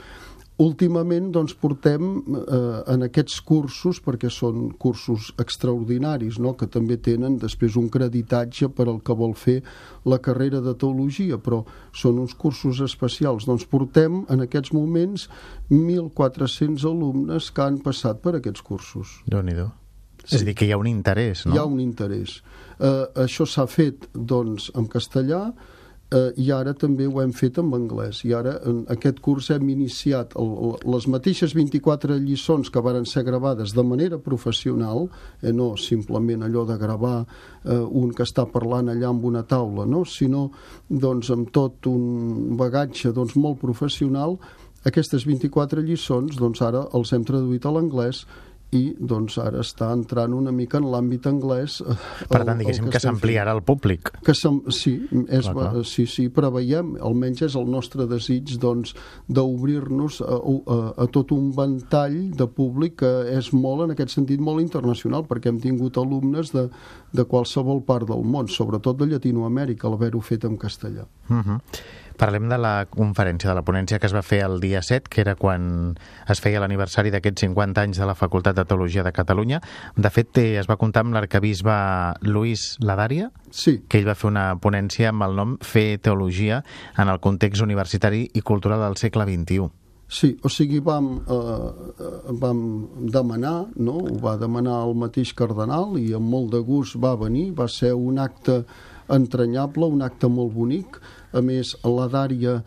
Últimament 0.62 1.31
doncs, 1.33 1.55
portem 1.57 2.03
eh, 2.22 2.57
en 2.93 3.05
aquests 3.07 3.39
cursos, 3.41 3.98
perquè 4.05 4.29
són 4.29 4.67
cursos 4.77 5.31
extraordinaris, 5.41 6.38
no? 6.38 6.53
que 6.53 6.67
també 6.69 7.00
tenen 7.01 7.39
després 7.41 7.74
un 7.79 7.88
creditatge 7.89 8.69
per 8.69 8.86
al 8.86 9.00
que 9.01 9.15
vol 9.17 9.33
fer 9.33 9.63
la 10.05 10.19
carrera 10.22 10.62
de 10.62 10.75
teologia, 10.77 11.39
però 11.41 11.63
són 11.89 12.22
uns 12.22 12.38
cursos 12.38 12.83
especials. 12.86 13.48
Doncs 13.50 13.65
portem 13.65 14.22
en 14.29 14.45
aquests 14.45 14.75
moments 14.77 15.25
1.400 15.72 16.86
alumnes 16.86 17.50
que 17.50 17.65
han 17.65 17.81
passat 17.81 18.22
per 18.22 18.38
aquests 18.38 18.62
cursos. 18.62 19.22
déu 19.25 19.41
nhi 19.41 19.57
Sí. 20.24 20.38
És 20.38 20.41
a 20.41 20.45
dir, 20.45 20.53
que 20.55 20.65
hi 20.65 20.72
ha 20.72 20.79
un 20.79 20.88
interès, 20.88 21.45
no? 21.45 21.51
Hi 21.53 21.60
ha 21.60 21.65
un 21.67 21.81
interès. 21.83 22.38
Eh, 22.79 23.05
això 23.25 23.43
s'ha 23.43 23.65
fet, 23.67 24.07
doncs, 24.13 24.69
en 24.79 24.88
castellà, 24.88 25.50
eh, 26.13 26.32
i 26.38 26.50
ara 26.53 26.74
també 26.77 27.08
ho 27.08 27.22
hem 27.22 27.34
fet 27.36 27.58
en 27.62 27.72
anglès 27.74 28.22
i 28.27 28.34
ara 28.38 28.55
en 28.70 28.84
aquest 28.93 29.20
curs 29.25 29.50
hem 29.53 29.67
iniciat 29.74 30.36
el, 30.39 30.51
les 30.93 31.08
mateixes 31.12 31.55
24 31.58 32.20
lliçons 32.24 32.70
que 32.70 32.84
varen 32.86 33.08
ser 33.10 33.25
gravades 33.27 33.74
de 33.74 33.84
manera 33.84 34.20
professional 34.22 35.08
eh, 35.41 35.51
no 35.51 35.74
simplement 35.77 36.46
allò 36.46 36.65
de 36.70 36.77
gravar 36.77 37.24
eh, 37.24 37.77
un 37.77 38.13
que 38.13 38.27
està 38.27 38.46
parlant 38.50 38.91
allà 38.93 39.10
amb 39.10 39.25
una 39.25 39.43
taula 39.43 39.88
no? 39.89 40.03
sinó 40.05 40.50
doncs 40.89 41.32
amb 41.34 41.51
tot 41.51 41.89
un 41.89 42.55
bagatge 42.60 43.13
doncs, 43.13 43.36
molt 43.36 43.60
professional 43.62 44.38
aquestes 44.86 45.25
24 45.25 45.82
lliçons 45.82 46.38
doncs 46.39 46.62
ara 46.62 46.88
els 46.93 47.13
hem 47.15 47.24
traduït 47.27 47.65
a 47.65 47.72
l'anglès 47.72 48.25
i 48.73 48.81
doncs 48.99 49.37
ara 49.41 49.61
està 49.63 49.91
entrant 49.93 50.33
una 50.35 50.51
mica 50.55 50.79
en 50.81 50.87
l'àmbit 50.91 51.27
anglès 51.29 51.79
eh, 51.81 51.95
per 52.29 52.43
tant, 52.43 52.59
diguéssim 52.59 52.87
que, 52.87 52.95
que 52.95 53.03
s'ampliarà 53.03 53.53
el 53.55 53.63
públic 53.65 54.11
que 54.25 54.35
sí, 54.35 54.95
és, 55.27 55.47
clar, 55.47 55.53
clar. 55.53 55.85
sí, 55.87 56.05
sí, 56.09 56.27
preveiem, 56.33 56.95
almenys 57.03 57.45
és 57.49 57.57
el 57.59 57.69
nostre 57.69 58.07
desig 58.09 58.55
doncs 58.61 58.93
d'obrir-nos 59.27 60.21
a, 60.25 60.37
a, 60.37 60.79
a 61.05 61.09
tot 61.13 61.33
un 61.35 61.51
ventall 61.55 62.19
de 62.37 62.47
públic 62.47 62.99
que 63.03 63.11
és 63.33 63.51
molt, 63.55 63.85
en 63.87 63.95
aquest 63.95 64.15
sentit, 64.15 64.41
molt 64.43 64.61
internacional 64.63 65.27
perquè 65.29 65.51
hem 65.51 65.59
tingut 65.63 65.97
alumnes 66.01 66.53
de, 66.53 66.67
de 67.13 67.27
qualsevol 67.29 67.83
part 67.87 68.09
del 68.09 68.23
món, 68.25 68.49
sobretot 68.51 68.99
de 68.99 69.09
Llatinoamèrica, 69.13 69.89
l'haver-ho 69.89 70.21
fet 70.23 70.47
en 70.49 70.57
castellà. 70.57 71.07
Uh 71.29 71.33
mhm. 71.33 71.43
-huh. 71.49 71.59
Parlem 72.20 72.48
de 72.51 72.58
la 72.62 72.74
conferència, 72.89 73.50
de 73.50 73.55
la 73.58 73.65
ponència 73.65 74.00
que 74.00 74.08
es 74.10 74.15
va 74.15 74.24
fer 74.25 74.43
el 74.46 74.60
dia 74.63 74.82
7, 74.86 75.10
que 75.10 75.22
era 75.24 75.36
quan 75.39 75.98
es 76.29 76.41
feia 76.43 76.62
l'aniversari 76.63 77.12
d'aquests 77.13 77.48
50 77.48 77.84
anys 77.84 78.01
de 78.01 78.08
la 78.10 78.15
Facultat 78.15 78.58
de 78.58 78.65
Teologia 78.70 79.03
de 79.03 79.13
Catalunya. 79.15 79.62
De 79.96 80.12
fet, 80.13 80.38
es 80.43 80.70
va 80.70 80.77
comptar 80.82 81.03
amb 81.05 81.17
l'arcabisbe 81.17 81.75
Luis 82.29 82.77
Ladària, 82.82 83.29
sí. 83.51 83.79
que 83.88 84.01
ell 84.01 84.10
va 84.10 84.17
fer 84.17 84.32
una 84.32 84.48
ponència 84.62 85.13
amb 85.13 85.27
el 85.27 85.38
nom 85.39 85.55
Fer 85.62 86.00
Teologia 86.03 86.63
en 86.98 87.10
el 87.10 87.22
context 87.24 87.63
universitari 87.65 88.27
i 88.34 88.41
cultural 88.41 88.84
del 88.86 89.00
segle 89.01 89.27
XXI. 89.29 89.72
Sí, 90.13 90.36
o 90.46 90.50
sigui, 90.51 90.77
vam, 90.84 91.24
eh, 91.25 92.34
vam 92.38 92.60
demanar, 93.10 93.65
no? 93.75 93.98
ho 93.98 94.17
va 94.22 94.36
demanar 94.38 94.84
el 94.86 94.93
mateix 94.93 95.32
cardenal 95.34 95.96
i 95.98 96.12
amb 96.13 96.29
molt 96.29 96.51
de 96.53 96.60
gust 96.62 97.00
va 97.01 97.15
venir, 97.17 97.48
va 97.58 97.65
ser 97.67 97.96
un 97.98 98.20
acte 98.22 98.60
entranyable, 99.12 99.89
un 99.89 100.01
acte 100.05 100.29
molt 100.29 100.53
bonic, 100.53 101.00
a 101.33 101.41
més 101.41 101.75
la 101.83 102.07
Dària 102.12 102.62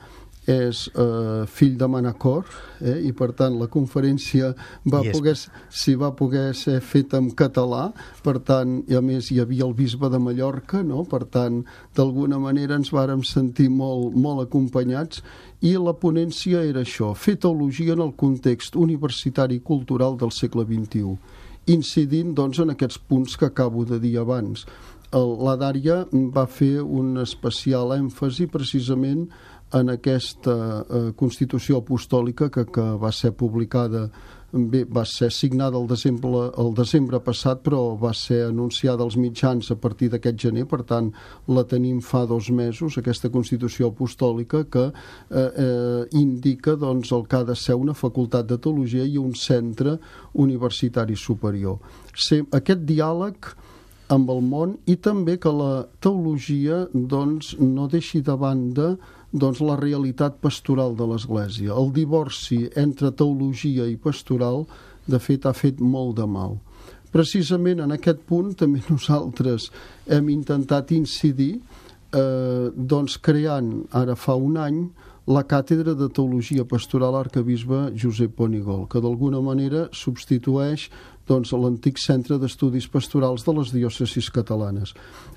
és 0.46 0.84
eh, 0.94 1.44
fill 1.50 1.74
de 1.78 1.88
Manacor 1.90 2.46
eh, 2.78 3.00
i 3.08 3.12
per 3.18 3.32
tant 3.38 3.56
la 3.58 3.66
conferència 3.66 4.52
va 4.86 5.02
poder, 5.02 5.34
si 5.34 5.94
va 5.98 6.12
poder 6.14 6.54
ser 6.54 6.78
feta 6.86 7.18
en 7.18 7.32
català. 7.34 7.88
Per 8.22 8.38
tant, 8.46 8.78
i 8.86 8.94
a 8.94 9.02
més 9.02 9.32
hi 9.32 9.40
havia 9.42 9.66
el 9.66 9.74
bisbe 9.74 10.10
de 10.12 10.20
Mallorca 10.22 10.82
no? 10.86 11.02
per 11.04 11.24
tant, 11.24 11.64
d'alguna 11.98 12.38
manera 12.38 12.78
ens 12.78 12.92
vàrem 12.94 13.24
sentir 13.26 13.68
molt, 13.70 14.14
molt 14.14 14.46
acompanyats. 14.46 15.24
I 15.66 15.74
la 15.82 15.96
ponència 15.98 16.62
era 16.62 16.84
això, 16.86 17.10
fer 17.18 17.36
teologia 17.42 17.96
en 17.96 18.04
el 18.06 18.14
context 18.14 18.76
universitari 18.78 19.58
i 19.58 19.66
cultural 19.66 20.18
del 20.20 20.30
segle 20.30 20.66
XXI 20.68 21.42
incidint 21.66 22.28
doncs 22.38 22.60
en 22.62 22.70
aquests 22.70 23.00
punts 23.10 23.34
que 23.34 23.48
acabo 23.48 23.84
de 23.84 23.98
dir 23.98 24.12
abans 24.20 24.62
la 25.12 25.56
Dària 25.60 26.04
va 26.34 26.46
fer 26.46 26.80
un 26.82 27.16
especial 27.22 27.94
èmfasi 27.96 28.48
precisament 28.50 29.28
en 29.74 29.90
aquesta 29.90 30.54
eh, 30.54 31.12
Constitució 31.18 31.80
apostòlica 31.82 32.50
que, 32.50 32.64
que 32.70 32.86
va 33.02 33.10
ser 33.12 33.32
publicada 33.34 34.06
bé, 34.52 34.84
va 34.84 35.04
ser 35.04 35.30
signada 35.34 35.78
el 35.78 35.88
desembre, 35.90 36.50
el 36.58 36.72
desembre 36.76 37.20
passat 37.20 37.62
però 37.66 37.80
va 37.98 38.12
ser 38.14 38.44
anunciada 38.46 39.02
als 39.04 39.16
mitjans 39.18 39.70
a 39.70 39.76
partir 39.76 40.08
d'aquest 40.12 40.38
gener, 40.46 40.66
per 40.70 40.82
tant 40.86 41.10
la 41.48 41.66
tenim 41.66 42.00
fa 42.00 42.24
dos 42.26 42.50
mesos, 42.50 42.98
aquesta 42.98 43.30
Constitució 43.34 43.90
apostòlica 43.90 44.64
que 44.70 44.86
eh, 44.86 45.38
eh, 45.40 46.02
indica 46.18 46.76
doncs, 46.76 47.12
el 47.12 47.26
que 47.26 47.40
ha 47.40 47.44
de 47.44 47.56
ser 47.58 47.74
una 47.74 47.94
facultat 47.94 48.46
de 48.46 48.58
teologia 48.58 49.04
i 49.04 49.18
un 49.18 49.34
centre 49.34 49.98
universitari 50.34 51.16
superior. 51.16 51.80
Se, 52.14 52.44
aquest 52.54 52.86
diàleg 52.86 53.54
amb 54.12 54.30
el 54.30 54.42
món 54.44 54.76
i 54.86 54.96
també 55.02 55.36
que 55.42 55.52
la 55.52 55.86
teologia 56.02 56.84
doncs, 56.92 57.54
no 57.58 57.88
deixi 57.90 58.22
de 58.22 58.36
banda 58.38 58.94
doncs, 59.32 59.60
la 59.60 59.76
realitat 59.80 60.38
pastoral 60.42 60.94
de 60.96 61.08
l'Església. 61.10 61.74
El 61.74 61.90
divorci 61.94 62.66
entre 62.78 63.12
teologia 63.12 63.88
i 63.90 63.96
pastoral, 63.96 64.64
de 65.06 65.18
fet, 65.22 65.46
ha 65.46 65.54
fet 65.54 65.80
molt 65.82 66.16
de 66.20 66.26
mal. 66.30 66.56
Precisament 67.14 67.80
en 67.82 67.94
aquest 67.94 68.22
punt 68.28 68.54
també 68.58 68.82
nosaltres 68.92 69.70
hem 70.06 70.30
intentat 70.34 70.92
incidir 70.94 71.56
eh, 71.56 72.70
doncs 72.76 73.18
creant 73.22 73.72
ara 73.96 74.16
fa 74.18 74.36
un 74.38 74.58
any 74.60 74.80
la 75.26 75.42
càtedra 75.42 75.96
de 75.98 76.06
Teologia 76.08 76.64
Pastoral 76.64 77.16
Arcabisbe 77.18 77.90
Josep 77.98 78.36
Ponigol, 78.38 78.86
que 78.86 79.00
d'alguna 79.02 79.40
manera 79.42 79.88
substitueix 79.90 80.86
doncs, 81.26 81.50
l'antic 81.50 81.98
centre 81.98 82.36
d'estudis 82.38 82.86
pastorals 82.86 83.42
de 83.42 83.54
les 83.56 83.72
diòcesis 83.74 84.28
catalanes. 84.30 84.92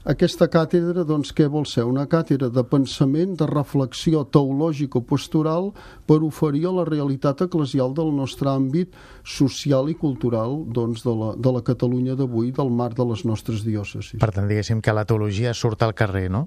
Aquesta 0.06 0.46
càtedra, 0.46 1.02
doncs, 1.02 1.32
què 1.34 1.48
vol 1.50 1.66
ser? 1.66 1.88
Una 1.90 2.06
càtedra 2.06 2.52
de 2.54 2.62
pensament, 2.62 3.34
de 3.40 3.48
reflexió 3.50 4.22
teològico-pastoral 4.30 5.72
per 6.06 6.20
oferir 6.22 6.68
a 6.70 6.76
la 6.78 6.86
realitat 6.86 7.42
eclesial 7.50 7.98
del 7.98 8.14
nostre 8.14 8.54
àmbit 8.54 8.94
social 9.26 9.90
i 9.90 9.98
cultural 9.98 10.62
doncs, 10.70 11.02
de, 11.02 11.18
la, 11.18 11.34
de 11.34 11.58
la 11.58 11.66
Catalunya 11.66 12.14
d'avui, 12.14 12.54
del 12.54 12.70
marc 12.70 12.94
de 13.02 13.10
les 13.10 13.26
nostres 13.26 13.66
diòcesis. 13.66 14.22
Per 14.22 14.34
tant, 14.38 14.46
diguéssim 14.46 14.86
que 14.86 14.94
la 14.94 15.10
teologia 15.10 15.58
surt 15.58 15.82
al 15.82 15.98
carrer, 15.98 16.30
no? 16.30 16.46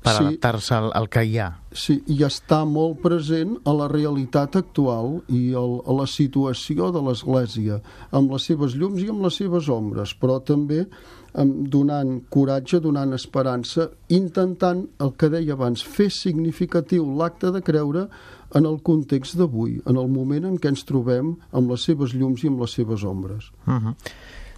Per 0.00 0.14
sí, 0.14 0.24
adaptar-se 0.24 0.74
al, 0.74 0.90
al 0.96 1.08
que 1.12 1.22
hi 1.28 1.36
ha. 1.38 1.50
Sí, 1.76 1.98
i 2.08 2.22
està 2.26 2.62
molt 2.68 3.00
present 3.04 3.58
a 3.68 3.74
la 3.76 3.88
realitat 3.92 4.56
actual 4.60 5.18
i 5.28 5.50
el, 5.60 5.78
a 5.84 5.96
la 6.00 6.06
situació 6.08 6.88
de 6.94 7.02
l'Església, 7.04 7.80
amb 8.16 8.32
les 8.32 8.48
seves 8.48 8.76
llums 8.80 9.02
i 9.04 9.10
amb 9.12 9.26
les 9.26 9.40
seves 9.42 9.68
ombres, 9.72 10.14
però 10.16 10.40
també 10.40 10.86
um, 10.86 11.52
donant 11.74 12.16
coratge, 12.32 12.80
donant 12.80 13.12
esperança, 13.16 13.90
intentant, 14.08 14.86
el 15.04 15.14
que 15.20 15.30
deia 15.32 15.56
abans, 15.58 15.84
fer 15.84 16.08
significatiu 16.14 17.06
l'acte 17.20 17.52
de 17.52 17.62
creure 17.64 18.08
en 18.56 18.66
el 18.66 18.80
context 18.82 19.36
d'avui, 19.38 19.78
en 19.86 20.00
el 20.00 20.08
moment 20.10 20.48
en 20.48 20.58
què 20.58 20.72
ens 20.72 20.82
trobem 20.88 21.36
amb 21.52 21.70
les 21.70 21.84
seves 21.86 22.16
llums 22.16 22.42
i 22.42 22.50
amb 22.50 22.64
les 22.64 22.74
seves 22.80 23.04
ombres. 23.06 23.52
Uh 23.66 23.76
-huh. 23.76 23.94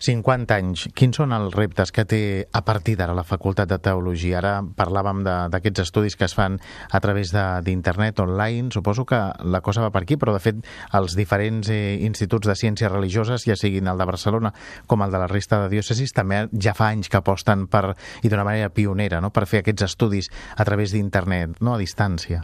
50 0.03 0.57
anys. 0.59 0.89
Quins 0.99 1.17
són 1.21 1.31
els 1.37 1.55
reptes 1.55 1.93
que 1.95 2.05
té 2.09 2.23
a 2.51 2.63
partir 2.67 2.97
d'ara 2.99 3.15
la 3.15 3.23
Facultat 3.23 3.71
de 3.71 3.79
Teologia? 3.79 4.41
Ara 4.41 4.55
parlàvem 4.63 5.23
d'aquests 5.25 5.85
estudis 5.85 6.17
que 6.19 6.27
es 6.27 6.35
fan 6.35 6.59
a 6.91 7.01
través 7.05 7.31
d'internet, 7.33 8.19
online. 8.21 8.73
Suposo 8.75 9.07
que 9.07 9.21
la 9.45 9.61
cosa 9.63 9.85
va 9.85 9.93
per 9.95 10.03
aquí, 10.03 10.19
però 10.19 10.35
de 10.35 10.43
fet 10.43 10.63
els 10.99 11.15
diferents 11.19 11.71
eh, 11.71 11.99
instituts 12.03 12.51
de 12.51 12.57
ciències 12.59 12.91
religioses, 12.91 13.47
ja 13.47 13.57
siguin 13.59 13.91
el 13.91 14.01
de 14.01 14.09
Barcelona 14.09 14.53
com 14.91 15.07
el 15.07 15.15
de 15.15 15.23
la 15.23 15.31
resta 15.31 15.63
de 15.63 15.71
diòcesis, 15.77 16.15
també 16.17 16.47
ja 16.59 16.75
fa 16.75 16.91
anys 16.91 17.09
que 17.13 17.21
aposten 17.23 17.69
per, 17.71 17.93
i 18.23 18.33
d'una 18.33 18.49
manera 18.49 18.73
pionera, 18.75 19.23
no? 19.23 19.31
per 19.31 19.47
fer 19.47 19.63
aquests 19.63 19.87
estudis 19.93 20.33
a 20.57 20.67
través 20.67 20.97
d'internet, 20.97 21.61
no? 21.61 21.77
a 21.77 21.83
distància. 21.83 22.43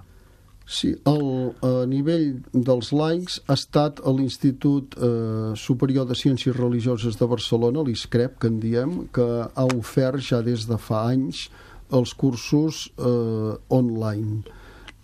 Sí, 0.69 0.91
el, 1.09 1.23
a 1.65 1.87
nivell 1.89 2.43
dels 2.53 2.91
laics 2.93 3.39
ha 3.49 3.55
estat 3.57 4.03
a 4.05 4.13
l'Institut 4.13 4.99
eh, 5.01 5.55
Superior 5.57 6.05
de 6.11 6.17
Ciències 6.19 6.53
Religioses 6.59 7.17
de 7.17 7.29
Barcelona, 7.31 7.81
l'ISCREP, 7.87 8.37
que 8.43 8.51
en 8.53 8.59
diem, 8.61 8.93
que 9.09 9.25
ha 9.49 9.65
ofert 9.73 10.21
ja 10.27 10.43
des 10.45 10.67
de 10.69 10.77
fa 10.77 11.07
anys 11.09 11.47
els 11.89 12.13
cursos 12.13 12.85
eh, 13.01 13.57
online. 13.73 14.43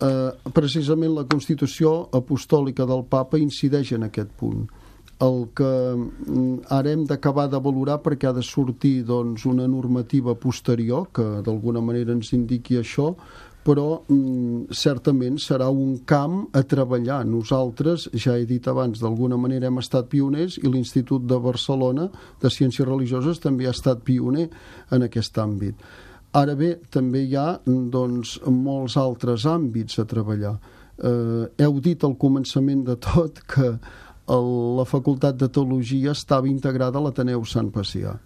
Eh, 0.04 0.52
precisament 0.52 1.16
la 1.16 1.24
Constitució 1.32 2.10
Apostòlica 2.12 2.84
del 2.84 3.06
Papa 3.08 3.40
incideix 3.40 3.96
en 3.96 4.10
aquest 4.10 4.36
punt 4.36 4.66
el 5.22 5.44
que 5.56 5.70
mm, 5.94 6.66
ara 6.74 6.90
hem 6.90 7.04
d'acabar 7.08 7.46
de 7.48 7.60
valorar 7.62 8.00
perquè 8.02 8.28
ha 8.28 8.34
de 8.36 8.42
sortir 8.42 9.04
doncs, 9.06 9.46
una 9.46 9.66
normativa 9.70 10.34
posterior 10.34 11.06
que 11.14 11.24
d'alguna 11.46 11.80
manera 11.80 12.12
ens 12.12 12.32
indiqui 12.34 12.80
això 12.80 13.12
però 13.64 14.02
mm, 14.04 14.70
certament 14.76 15.38
serà 15.40 15.70
un 15.72 15.96
camp 16.06 16.44
a 16.52 16.62
treballar. 16.68 17.22
Nosaltres, 17.26 18.10
ja 18.12 18.36
he 18.36 18.44
dit 18.48 18.68
abans, 18.68 19.00
d'alguna 19.00 19.38
manera 19.40 19.70
hem 19.70 19.80
estat 19.80 20.10
pioners 20.12 20.58
i 20.60 20.68
l'Institut 20.68 21.24
de 21.28 21.40
Barcelona 21.40 22.10
de 22.42 22.52
Ciències 22.52 22.86
Religioses 22.86 23.40
també 23.40 23.66
ha 23.66 23.74
estat 23.74 24.04
pioner 24.04 24.50
en 24.92 25.08
aquest 25.08 25.40
àmbit. 25.40 25.80
Ara 26.34 26.56
bé, 26.58 26.74
també 26.90 27.24
hi 27.24 27.36
ha 27.38 27.60
doncs, 27.64 28.36
molts 28.50 28.98
altres 28.98 29.46
àmbits 29.46 30.00
a 30.02 30.06
treballar. 30.10 30.56
Eh, 30.98 31.44
heu 31.64 31.80
dit 31.82 32.04
al 32.04 32.16
començament 32.18 32.84
de 32.86 32.98
tot 33.00 33.40
que 33.50 33.70
el, 33.70 34.48
la 34.78 34.84
Facultat 34.88 35.38
de 35.38 35.48
Teologia 35.48 36.12
estava 36.12 36.50
integrada 36.50 36.98
a 36.98 37.06
l'Ateneu 37.06 37.44
Sant 37.48 37.70
Pacià. 37.74 38.16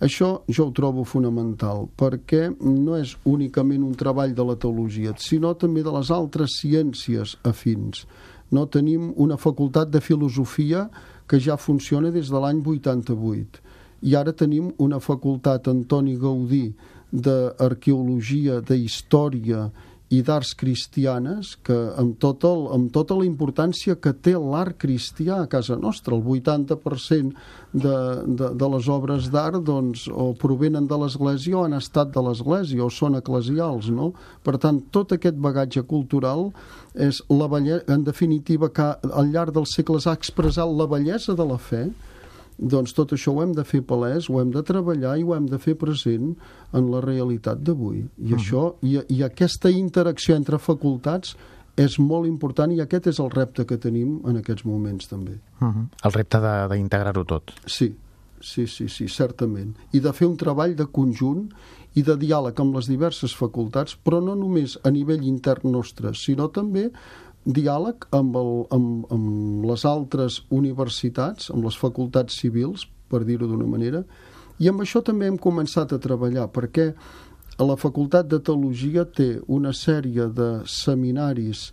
Això 0.00 0.30
jo 0.48 0.66
ho 0.66 0.72
trobo 0.72 1.04
fonamental, 1.04 1.84
perquè 2.00 2.46
no 2.64 2.96
és 2.96 3.12
únicament 3.28 3.82
un 3.84 3.92
treball 4.00 4.32
de 4.32 4.44
la 4.48 4.56
teologia, 4.56 5.12
sinó 5.20 5.52
també 5.60 5.84
de 5.84 5.92
les 5.92 6.10
altres 6.10 6.56
ciències 6.62 7.36
afins. 7.44 8.06
No 8.50 8.64
tenim 8.66 9.10
una 9.20 9.36
facultat 9.36 9.90
de 9.92 10.00
filosofia 10.00 10.86
que 11.28 11.38
ja 11.38 11.58
funciona 11.60 12.10
des 12.10 12.32
de 12.32 12.40
l'any 12.40 12.62
88 12.64 13.60
i 14.02 14.16
ara 14.16 14.32
tenim 14.32 14.72
una 14.80 14.98
facultat 15.00 15.68
Antoni 15.68 16.16
Gaudí 16.16 16.72
d'arqueologia, 17.12 18.60
d'història 18.64 19.68
i 20.10 20.20
d'arts 20.26 20.56
cristianes 20.58 21.52
que 21.62 21.76
amb, 22.00 22.16
tot 22.18 22.42
el, 22.48 22.64
amb 22.74 22.90
tota 22.90 23.14
la 23.14 23.26
importància 23.28 23.94
que 23.94 24.10
té 24.10 24.34
l'art 24.34 24.74
cristià 24.82 25.38
a 25.44 25.48
casa 25.50 25.76
nostra, 25.78 26.16
el 26.16 26.24
80% 26.26 27.30
de, 27.72 27.94
de, 28.26 28.48
de 28.58 28.70
les 28.74 28.88
obres 28.90 29.28
d'art 29.30 29.62
doncs, 29.66 30.08
o 30.10 30.32
provenen 30.34 30.88
de 30.90 30.98
l'Església 30.98 31.60
o 31.60 31.64
han 31.68 31.78
estat 31.78 32.10
de 32.16 32.24
l'Església 32.26 32.82
o 32.82 32.90
són 32.90 33.20
eclesials, 33.20 33.92
no? 33.94 34.10
Per 34.42 34.56
tant, 34.58 34.82
tot 34.90 35.14
aquest 35.14 35.38
bagatge 35.38 35.86
cultural 35.86 36.48
és 36.98 37.22
la 37.30 37.46
bellesa, 37.52 37.86
en 37.94 38.02
definitiva, 38.02 38.72
que 38.74 38.90
al 39.06 39.30
llarg 39.30 39.54
dels 39.54 39.78
segles 39.78 40.10
ha 40.10 40.18
expressat 40.18 40.74
la 40.74 40.90
bellesa 40.90 41.38
de 41.38 41.46
la 41.46 41.58
fe, 41.70 41.86
doncs 42.60 42.92
tot 42.92 43.14
això 43.16 43.32
ho 43.32 43.40
hem 43.42 43.54
de 43.56 43.64
fer 43.64 43.80
palès, 43.88 44.28
ho 44.28 44.40
hem 44.40 44.50
de 44.52 44.62
treballar 44.66 45.16
i 45.18 45.24
ho 45.24 45.32
hem 45.34 45.46
de 45.48 45.58
fer 45.58 45.74
present 45.80 46.34
en 46.76 46.90
la 46.92 47.00
realitat 47.00 47.62
d'avui. 47.64 48.04
I, 48.04 48.04
uh 48.06 48.30
-huh. 48.30 48.36
això, 48.36 48.74
i, 48.82 49.00
I 49.08 49.22
aquesta 49.24 49.70
interacció 49.70 50.36
entre 50.36 50.58
facultats 50.58 51.36
és 51.76 51.98
molt 51.98 52.26
important 52.26 52.72
i 52.72 52.80
aquest 52.80 53.06
és 53.06 53.18
el 53.18 53.30
repte 53.30 53.64
que 53.64 53.78
tenim 53.78 54.20
en 54.26 54.36
aquests 54.36 54.64
moments 54.64 55.08
també. 55.08 55.38
Uh 55.60 55.68
-huh. 55.68 55.86
El 56.04 56.12
repte 56.12 56.38
d'integrar-ho 56.70 57.24
tot. 57.24 57.52
Sí, 57.66 57.94
sí, 58.40 58.66
sí, 58.66 58.88
sí, 58.88 59.08
certament. 59.08 59.76
I 59.92 60.00
de 60.00 60.12
fer 60.12 60.26
un 60.28 60.36
treball 60.36 60.74
de 60.74 60.86
conjunt 60.86 61.48
i 61.94 62.02
de 62.02 62.16
diàleg 62.16 62.60
amb 62.60 62.74
les 62.74 62.86
diverses 62.86 63.34
facultats, 63.36 63.96
però 64.04 64.20
no 64.22 64.34
només 64.34 64.78
a 64.82 64.90
nivell 64.90 65.24
intern 65.26 65.70
nostre, 65.72 66.14
sinó 66.14 66.48
també 66.48 66.90
diàleg 67.44 68.06
amb, 68.16 68.36
el, 68.36 68.52
amb, 68.74 69.06
amb 69.12 69.64
les 69.70 69.84
altres 69.88 70.42
universitats, 70.50 71.50
amb 71.54 71.64
les 71.64 71.78
facultats 71.78 72.36
civils, 72.36 72.86
per 73.10 73.24
dir-ho 73.24 73.48
d'una 73.48 73.68
manera, 73.68 74.04
i 74.60 74.68
amb 74.68 74.84
això 74.84 75.00
també 75.04 75.26
hem 75.26 75.38
començat 75.40 75.92
a 75.92 76.00
treballar, 76.02 76.50
perquè 76.52 76.90
la 77.60 77.76
Facultat 77.76 78.28
de 78.28 78.38
Teologia 78.40 79.04
té 79.04 79.34
una 79.48 79.72
sèrie 79.76 80.28
de 80.32 80.50
seminaris 80.68 81.70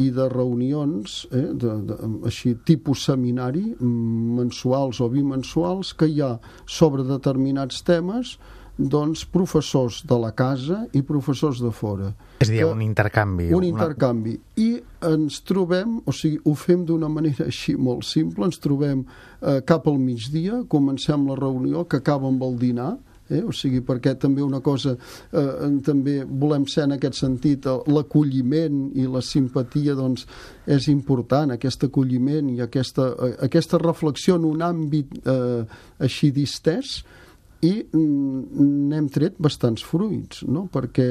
i 0.00 0.08
de 0.12 0.26
reunions, 0.32 1.26
eh, 1.32 1.46
de, 1.52 1.74
de, 1.88 1.96
així 2.28 2.54
tipus 2.68 3.04
seminari, 3.08 3.64
mensuals 3.80 5.00
o 5.00 5.08
bimensuals, 5.12 5.92
que 5.92 6.08
hi 6.08 6.20
ha 6.24 6.34
sobre 6.64 7.04
determinats 7.08 7.82
temes, 7.84 8.38
doncs, 8.80 9.24
professors 9.28 10.00
de 10.08 10.18
la 10.20 10.30
casa 10.36 10.84
i 10.96 11.02
professors 11.06 11.60
de 11.60 11.72
fora. 11.74 12.12
És 12.40 12.48
a 12.48 12.52
dir, 12.52 12.64
un 12.64 12.80
intercanvi. 12.84 13.50
Un 13.50 13.60
una... 13.60 13.68
intercanvi. 13.68 14.38
I 14.62 14.70
ens 15.10 15.40
trobem, 15.48 15.98
o 16.06 16.14
sigui, 16.16 16.40
ho 16.44 16.54
fem 16.56 16.86
d'una 16.88 17.10
manera 17.12 17.48
així 17.50 17.76
molt 17.76 18.06
simple, 18.08 18.48
ens 18.48 18.60
trobem 18.62 19.04
eh, 19.04 19.60
cap 19.68 19.88
al 19.90 20.00
migdia, 20.00 20.64
comencem 20.68 21.28
la 21.28 21.38
reunió 21.38 21.84
que 21.84 22.00
acaba 22.00 22.28
amb 22.28 22.44
el 22.46 22.58
dinar, 22.60 22.94
eh? 23.30 23.42
o 23.46 23.52
sigui, 23.54 23.80
perquè 23.86 24.16
també 24.20 24.42
una 24.44 24.60
cosa 24.64 24.96
eh, 24.96 25.68
també 25.86 26.20
volem 26.24 26.66
ser 26.68 26.88
en 26.88 26.96
aquest 26.96 27.20
sentit 27.22 27.68
l'acolliment 27.88 28.90
i 28.98 29.06
la 29.08 29.22
simpatia 29.24 29.94
doncs 29.98 30.26
és 30.70 30.90
important, 30.92 31.54
aquest 31.54 31.86
acolliment 31.88 32.50
i 32.52 32.60
aquesta, 32.64 33.12
eh, 33.14 33.36
aquesta 33.46 33.80
reflexió 33.80 34.36
en 34.40 34.48
un 34.50 34.66
àmbit 34.66 35.16
eh, 35.22 35.64
així 36.02 36.32
distès 36.34 37.00
i 37.60 37.72
mm, 37.84 38.60
n'hem 38.88 39.08
tret 39.12 39.34
bastants 39.42 39.82
fruits, 39.84 40.44
no? 40.48 40.64
perquè 40.72 41.06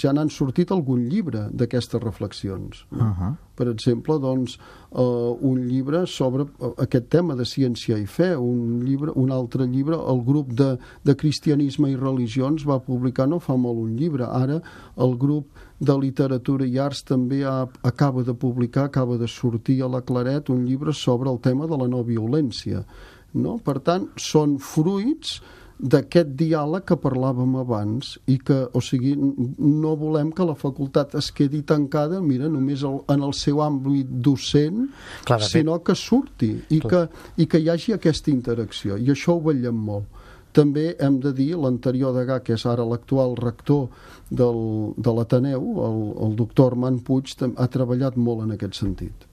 ja 0.00 0.12
n'han 0.12 0.28
sortit 0.32 0.72
algun 0.74 1.06
llibre 1.08 1.46
d'aquestes 1.56 2.02
reflexions. 2.02 2.84
No? 2.90 3.06
Uh 3.06 3.20
-huh. 3.20 3.36
Per 3.56 3.68
exemple, 3.68 4.18
doncs, 4.18 4.58
uh, 4.90 5.36
un 5.40 5.58
llibre 5.68 6.06
sobre 6.06 6.42
uh, 6.42 6.74
aquest 6.78 7.08
tema 7.08 7.34
de 7.34 7.44
ciència 7.44 7.98
i 7.98 8.06
fe, 8.06 8.36
un, 8.36 8.80
llibre, 8.84 9.12
un 9.14 9.30
altre 9.30 9.66
llibre, 9.66 9.96
el 9.96 10.22
grup 10.24 10.52
de, 10.52 10.78
de 11.04 11.14
cristianisme 11.14 11.90
i 11.90 11.96
religions 11.96 12.64
va 12.66 12.80
publicar 12.80 13.26
no 13.28 13.38
fa 13.38 13.56
molt 13.56 13.78
un 13.78 13.96
llibre, 13.96 14.24
ara 14.24 14.62
el 14.96 15.16
grup 15.16 15.46
de 15.78 15.98
literatura 15.98 16.66
i 16.66 16.78
arts 16.78 17.04
també 17.04 17.44
ha, 17.44 17.68
acaba 17.82 18.22
de 18.22 18.34
publicar, 18.34 18.84
acaba 18.84 19.16
de 19.16 19.28
sortir 19.28 19.82
a 19.82 19.88
la 19.88 20.02
Claret 20.02 20.50
un 20.50 20.64
llibre 20.64 20.92
sobre 20.92 21.30
el 21.30 21.38
tema 21.40 21.66
de 21.66 21.76
la 21.76 21.88
no 21.88 22.02
violència. 22.02 22.84
No? 23.32 23.58
Per 23.58 23.78
tant, 23.80 24.08
són 24.16 24.58
fruits 24.58 25.40
d'aquest 25.80 26.34
diàleg 26.36 26.84
que 26.88 26.96
parlàvem 27.00 27.54
abans 27.62 28.12
i 28.28 28.36
que, 28.44 28.56
o 28.76 28.82
sigui, 28.84 29.14
no 29.16 29.94
volem 30.00 30.32
que 30.36 30.44
la 30.44 30.56
facultat 30.58 31.14
es 31.20 31.30
quedi 31.32 31.62
tancada, 31.66 32.20
mira, 32.20 32.50
només 32.52 32.84
el, 32.86 32.98
en 33.12 33.24
el 33.24 33.32
seu 33.36 33.62
àmbit 33.64 34.10
docent, 34.28 34.88
Clar, 35.28 35.40
sinó 35.46 35.78
que 35.84 35.96
surti 35.96 36.52
i 36.68 36.80
que, 36.84 37.06
i 37.40 37.48
que 37.48 37.62
hi 37.62 37.70
hagi 37.72 37.96
aquesta 37.96 38.32
interacció. 38.32 38.98
I 39.00 39.14
això 39.14 39.38
ho 39.38 39.44
vetllem 39.48 39.80
molt. 39.90 40.20
També 40.52 40.96
hem 40.98 41.20
de 41.22 41.32
dir, 41.32 41.52
l'anterior 41.56 42.12
degà, 42.16 42.40
que 42.42 42.56
és 42.58 42.66
ara 42.66 42.84
l'actual 42.84 43.36
rector 43.38 43.86
del, 44.28 44.62
de 44.98 45.14
l'Ateneu, 45.16 45.66
el, 45.86 46.00
el 46.26 46.38
doctor 46.38 46.74
Armand 46.74 47.04
Puig, 47.06 47.36
ha 47.56 47.70
treballat 47.70 48.18
molt 48.18 48.48
en 48.48 48.56
aquest 48.58 48.82
sentit. 48.82 49.29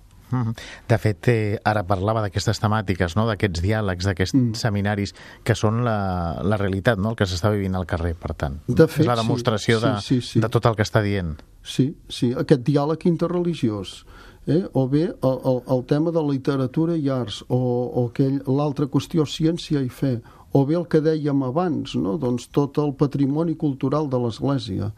De 0.87 0.97
fet, 0.99 1.29
eh, 1.31 1.57
ara 1.63 1.83
parlava 1.87 2.21
d'aquestes 2.25 2.59
temàtiques, 2.59 3.15
no? 3.15 3.27
d'aquests 3.29 3.63
diàlegs, 3.63 4.07
d'aquests 4.09 4.35
mm. 4.35 4.53
seminaris, 4.59 5.15
que 5.47 5.55
són 5.55 5.83
la, 5.87 5.97
la 6.43 6.59
realitat, 6.59 6.99
no? 6.99 7.13
el 7.13 7.19
que 7.19 7.27
s'està 7.29 7.51
vivint 7.53 7.77
al 7.79 7.87
carrer, 7.89 8.13
per 8.19 8.33
tant. 8.35 8.59
De 8.67 8.87
fet, 8.87 9.05
És 9.05 9.11
la 9.11 9.17
demostració 9.19 9.79
sí, 9.79 9.85
de, 9.85 9.93
sí, 10.03 10.21
sí, 10.21 10.31
sí. 10.35 10.43
de 10.43 10.51
tot 10.51 10.67
el 10.67 10.77
que 10.77 10.87
està 10.87 11.03
dient. 11.05 11.35
Sí, 11.63 11.91
sí, 12.09 12.33
aquest 12.37 12.65
diàleg 12.67 13.07
interreligiós. 13.09 14.01
Eh? 14.47 14.63
o 14.79 14.85
bé 14.87 15.01
el, 15.03 15.39
el, 15.43 15.57
el 15.75 15.81
tema 15.83 16.11
de 16.15 16.21
la 16.23 16.31
literatura 16.31 16.93
i 16.95 17.09
arts, 17.11 17.41
o, 17.51 17.57
o 17.99 18.53
l'altra 18.55 18.87
qüestió, 18.87 19.25
ciència 19.27 19.81
i 19.83 19.89
fe, 19.91 20.13
o 20.55 20.63
bé 20.65 20.77
el 20.79 20.87
que 20.87 21.01
dèiem 21.03 21.43
abans, 21.43 21.97
no? 21.99 22.15
doncs 22.21 22.47
tot 22.55 22.79
el 22.79 22.93
patrimoni 22.95 23.57
cultural 23.59 24.07
de 24.07 24.21
l'Església. 24.23 24.93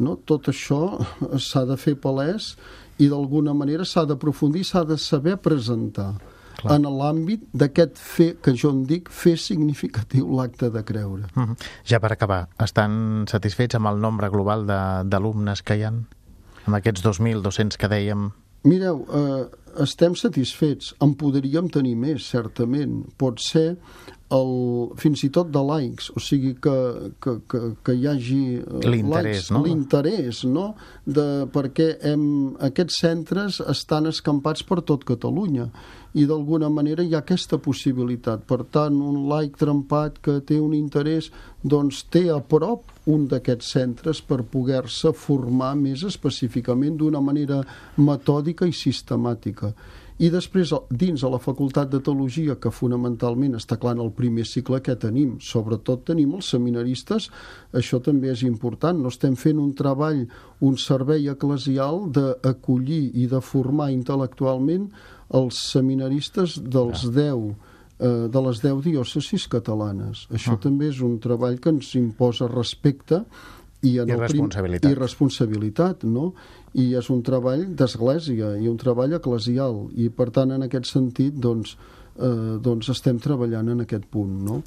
No? 0.00 0.18
Tot 0.28 0.50
això 0.52 1.00
s'ha 1.48 1.64
de 1.68 1.78
fer 1.80 1.96
palès 1.96 2.54
i 3.00 3.08
d'alguna 3.08 3.54
manera 3.56 3.86
s'ha 3.88 4.04
d'aprofundir, 4.08 4.64
s'ha 4.64 4.84
de 4.84 4.98
saber 5.00 5.38
presentar 5.40 6.12
Clar. 6.60 6.76
en 6.76 6.88
l'àmbit 6.98 7.46
d'aquest 7.56 7.96
fer, 7.96 8.34
que 8.44 8.52
jo 8.52 8.72
en 8.74 8.82
dic, 8.88 9.08
fer 9.08 9.36
significatiu 9.40 10.28
l'acte 10.36 10.70
de 10.70 10.82
creure. 10.84 11.24
Uh 11.34 11.42
-huh. 11.42 11.56
Ja 11.84 12.00
per 12.00 12.12
acabar, 12.12 12.48
estan 12.58 13.24
satisfets 13.26 13.74
amb 13.74 13.86
el 13.86 14.00
nombre 14.00 14.28
global 14.28 14.66
d'alumnes 14.66 15.62
que 15.62 15.76
hi 15.76 15.84
han? 15.84 16.06
Amb 16.66 16.76
aquests 16.76 17.02
2.200 17.02 17.76
que 17.76 17.88
dèiem? 17.88 18.30
Mireu, 18.64 19.06
eh, 19.08 19.46
estem 19.82 20.14
satisfets, 20.14 20.94
en 21.00 21.14
podríem 21.14 21.70
tenir 21.70 21.96
més, 21.96 22.28
certament. 22.28 23.06
Pot 23.16 23.40
ser 23.40 23.78
el, 24.34 24.50
fins 25.00 25.24
i 25.26 25.30
tot 25.34 25.50
de 25.50 25.62
likes, 25.66 26.10
o 26.14 26.22
sigui 26.22 26.54
que, 26.62 26.74
que, 27.22 27.36
que, 27.50 27.60
que 27.86 27.94
hi 27.98 28.06
hagi 28.10 28.42
eh, 28.60 28.82
l'interès, 28.86 29.50
no? 29.50 29.62
L'interès, 29.66 30.42
no? 30.46 30.66
De, 31.06 31.26
perquè 31.50 31.92
hem, 32.12 32.26
aquests 32.70 33.00
centres 33.02 33.58
estan 33.72 34.10
escampats 34.10 34.62
per 34.66 34.80
tot 34.86 35.06
Catalunya 35.08 35.70
i 36.14 36.24
d'alguna 36.26 36.68
manera 36.70 37.04
hi 37.06 37.14
ha 37.14 37.20
aquesta 37.22 37.58
possibilitat. 37.62 38.42
Per 38.46 38.64
tant, 38.74 38.96
un 38.98 39.28
like 39.30 39.58
trempat 39.58 40.18
que 40.24 40.40
té 40.46 40.58
un 40.58 40.74
interès, 40.74 41.30
doncs 41.62 42.02
té 42.10 42.26
a 42.34 42.40
prop 42.42 42.86
un 43.10 43.26
d'aquests 43.30 43.70
centres 43.76 44.22
per 44.22 44.42
poder-se 44.50 45.12
formar 45.16 45.74
més 45.78 46.02
específicament 46.06 46.98
d'una 46.98 47.22
manera 47.22 47.62
metòdica 47.98 48.66
i 48.66 48.74
sistemàtica. 48.74 49.74
I 50.20 50.28
després, 50.28 50.68
dins 50.92 51.22
de 51.24 51.28
la 51.32 51.38
Facultat 51.40 51.88
de 51.88 51.98
Teologia, 52.04 52.58
que 52.60 52.72
fonamentalment 52.74 53.56
està 53.56 53.78
clar 53.80 53.94
en 53.96 54.02
el 54.04 54.10
primer 54.12 54.44
cicle 54.44 54.82
que 54.84 54.92
tenim, 55.00 55.38
sobretot 55.40 56.02
tenim 56.10 56.34
els 56.36 56.50
seminaristes, 56.52 57.30
això 57.72 58.02
també 58.04 58.28
és 58.34 58.42
important, 58.44 59.00
no 59.00 59.08
estem 59.08 59.38
fent 59.40 59.62
un 59.62 59.72
treball, 59.78 60.26
un 60.60 60.76
servei 60.76 61.30
eclesial 61.32 62.04
d'acollir 62.12 63.06
i 63.16 63.24
de 63.32 63.40
formar 63.40 63.88
intel·lectualment 63.94 64.90
els 65.40 65.62
seminaristes 65.70 66.58
dels 66.60 67.06
10 67.08 67.48
eh, 67.48 68.28
de 68.28 68.44
les 68.44 68.60
10 68.60 68.84
diòcesis 68.90 69.48
catalanes. 69.48 70.26
Això 70.28 70.58
ah. 70.58 70.60
també 70.60 70.90
és 70.92 71.00
un 71.00 71.16
treball 71.22 71.56
que 71.62 71.72
ens 71.72 71.94
imposa 71.96 72.50
respecte 72.50 73.22
i, 73.82 73.96
en 73.98 74.10
I 74.10 74.16
responsabilitat. 74.20 74.84
Prim, 74.84 74.96
I 74.98 75.00
responsabilitat, 75.00 76.04
no? 76.04 76.32
I 76.78 76.92
és 76.98 77.08
un 77.10 77.22
treball 77.26 77.64
d'església 77.74 78.54
i 78.60 78.68
un 78.70 78.76
treball 78.78 79.16
eclesial 79.18 79.88
i 79.98 80.10
per 80.14 80.30
tant 80.34 80.52
en 80.54 80.66
aquest 80.66 80.86
sentit 80.92 81.34
doncs, 81.34 81.76
eh, 82.16 82.58
doncs 82.62 82.92
estem 82.94 83.18
treballant 83.18 83.72
en 83.72 83.86
aquest 83.86 84.06
punt, 84.10 84.36
no? 84.46 84.60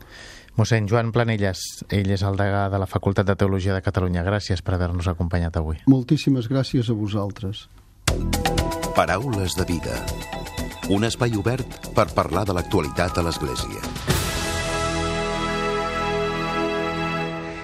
Mossèn 0.60 0.86
Joan 0.86 1.10
Planelles, 1.16 1.64
ell 1.90 2.12
és 2.14 2.22
el 2.22 2.38
degà 2.38 2.68
de 2.70 2.78
la 2.78 2.86
Facultat 2.86 3.26
de 3.26 3.36
Teologia 3.36 3.74
de 3.74 3.82
Catalunya. 3.82 4.22
Gràcies 4.28 4.62
per 4.62 4.76
haver-nos 4.76 5.10
acompanyat 5.10 5.58
avui. 5.58 5.82
Moltíssimes 5.90 6.50
gràcies 6.52 6.92
a 6.94 6.98
vosaltres. 6.98 7.66
Paraules 8.94 9.58
de 9.58 9.66
vida. 9.66 9.98
Un 10.94 11.08
espai 11.10 11.34
obert 11.40 11.90
per 11.96 12.12
parlar 12.14 12.46
de 12.46 12.54
l'actualitat 12.54 13.18
a 13.18 13.26
l'Església. 13.26 14.13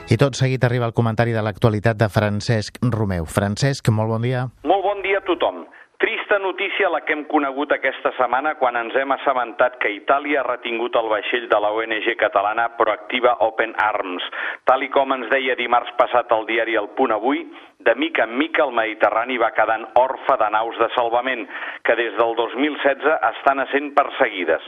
I 0.10 0.17
tot 0.17 0.34
seguit 0.34 0.63
arriba 0.65 0.88
el 0.89 0.95
comentari 0.98 1.36
de 1.36 1.41
l'actualitat 1.45 1.98
de 2.02 2.08
Francesc 2.10 2.80
Romeu. 2.82 3.28
Francesc, 3.30 3.91
molt 3.93 4.10
bon 4.10 4.24
dia. 4.26 4.48
Molt 4.65 4.82
bon 4.82 5.04
dia 5.06 5.19
a 5.19 5.26
tothom. 5.28 5.67
Trista 6.02 6.39
notícia 6.41 6.89
la 6.89 7.04
que 7.06 7.13
hem 7.13 7.28
conegut 7.30 7.76
aquesta 7.76 8.10
setmana 8.17 8.56
quan 8.58 8.80
ens 8.80 8.98
hem 8.98 9.13
assabentat 9.13 9.78
que 9.84 9.91
Itàlia 10.00 10.39
ha 10.41 10.48
retingut 10.48 10.98
el 10.98 11.12
vaixell 11.12 11.45
de 11.52 11.60
la 11.62 11.69
ONG 11.78 12.08
catalana 12.17 12.65
Proactiva 12.80 13.36
Open 13.45 13.76
Arms. 13.86 14.26
Tal 14.65 14.88
i 14.88 14.89
com 14.89 15.13
ens 15.13 15.30
deia 15.30 15.60
dimarts 15.60 15.93
passat 16.02 16.34
el 16.34 16.50
diari 16.50 16.80
El 16.80 16.89
Punt 16.98 17.13
Avui, 17.13 17.45
de 17.86 17.93
mica 17.93 18.26
en 18.26 18.34
mica 18.39 18.65
el 18.65 18.74
Mediterrani 18.74 19.38
va 19.38 19.54
quedant 19.54 19.86
orfe 20.00 20.41
de 20.41 20.50
naus 20.58 20.80
de 20.82 20.89
salvament, 20.98 21.45
que 21.86 22.00
des 22.02 22.17
del 22.17 22.34
2016 22.39 23.13
estan 23.36 23.62
essent 23.67 23.93
perseguides. 23.93 24.65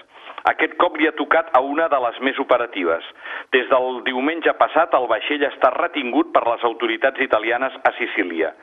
Aquest 0.50 0.74
cop 0.82 0.96
li 0.98 1.06
ha 1.06 1.14
tocat 1.14 1.52
a 1.54 1.62
una 1.62 1.88
de 1.92 2.00
les 2.02 2.18
més 2.26 2.40
operatives. 2.42 3.06
Des 3.54 3.68
del 3.70 4.02
diumenge 4.08 4.54
passat, 4.58 4.94
el 4.98 5.06
vaixell 5.12 5.46
està 5.46 5.70
retingut 5.76 6.32
per 6.34 6.42
les 6.48 6.64
autoritats 6.66 7.22
italianes 7.22 7.78
a 7.86 7.92
Sicília. 8.00 8.54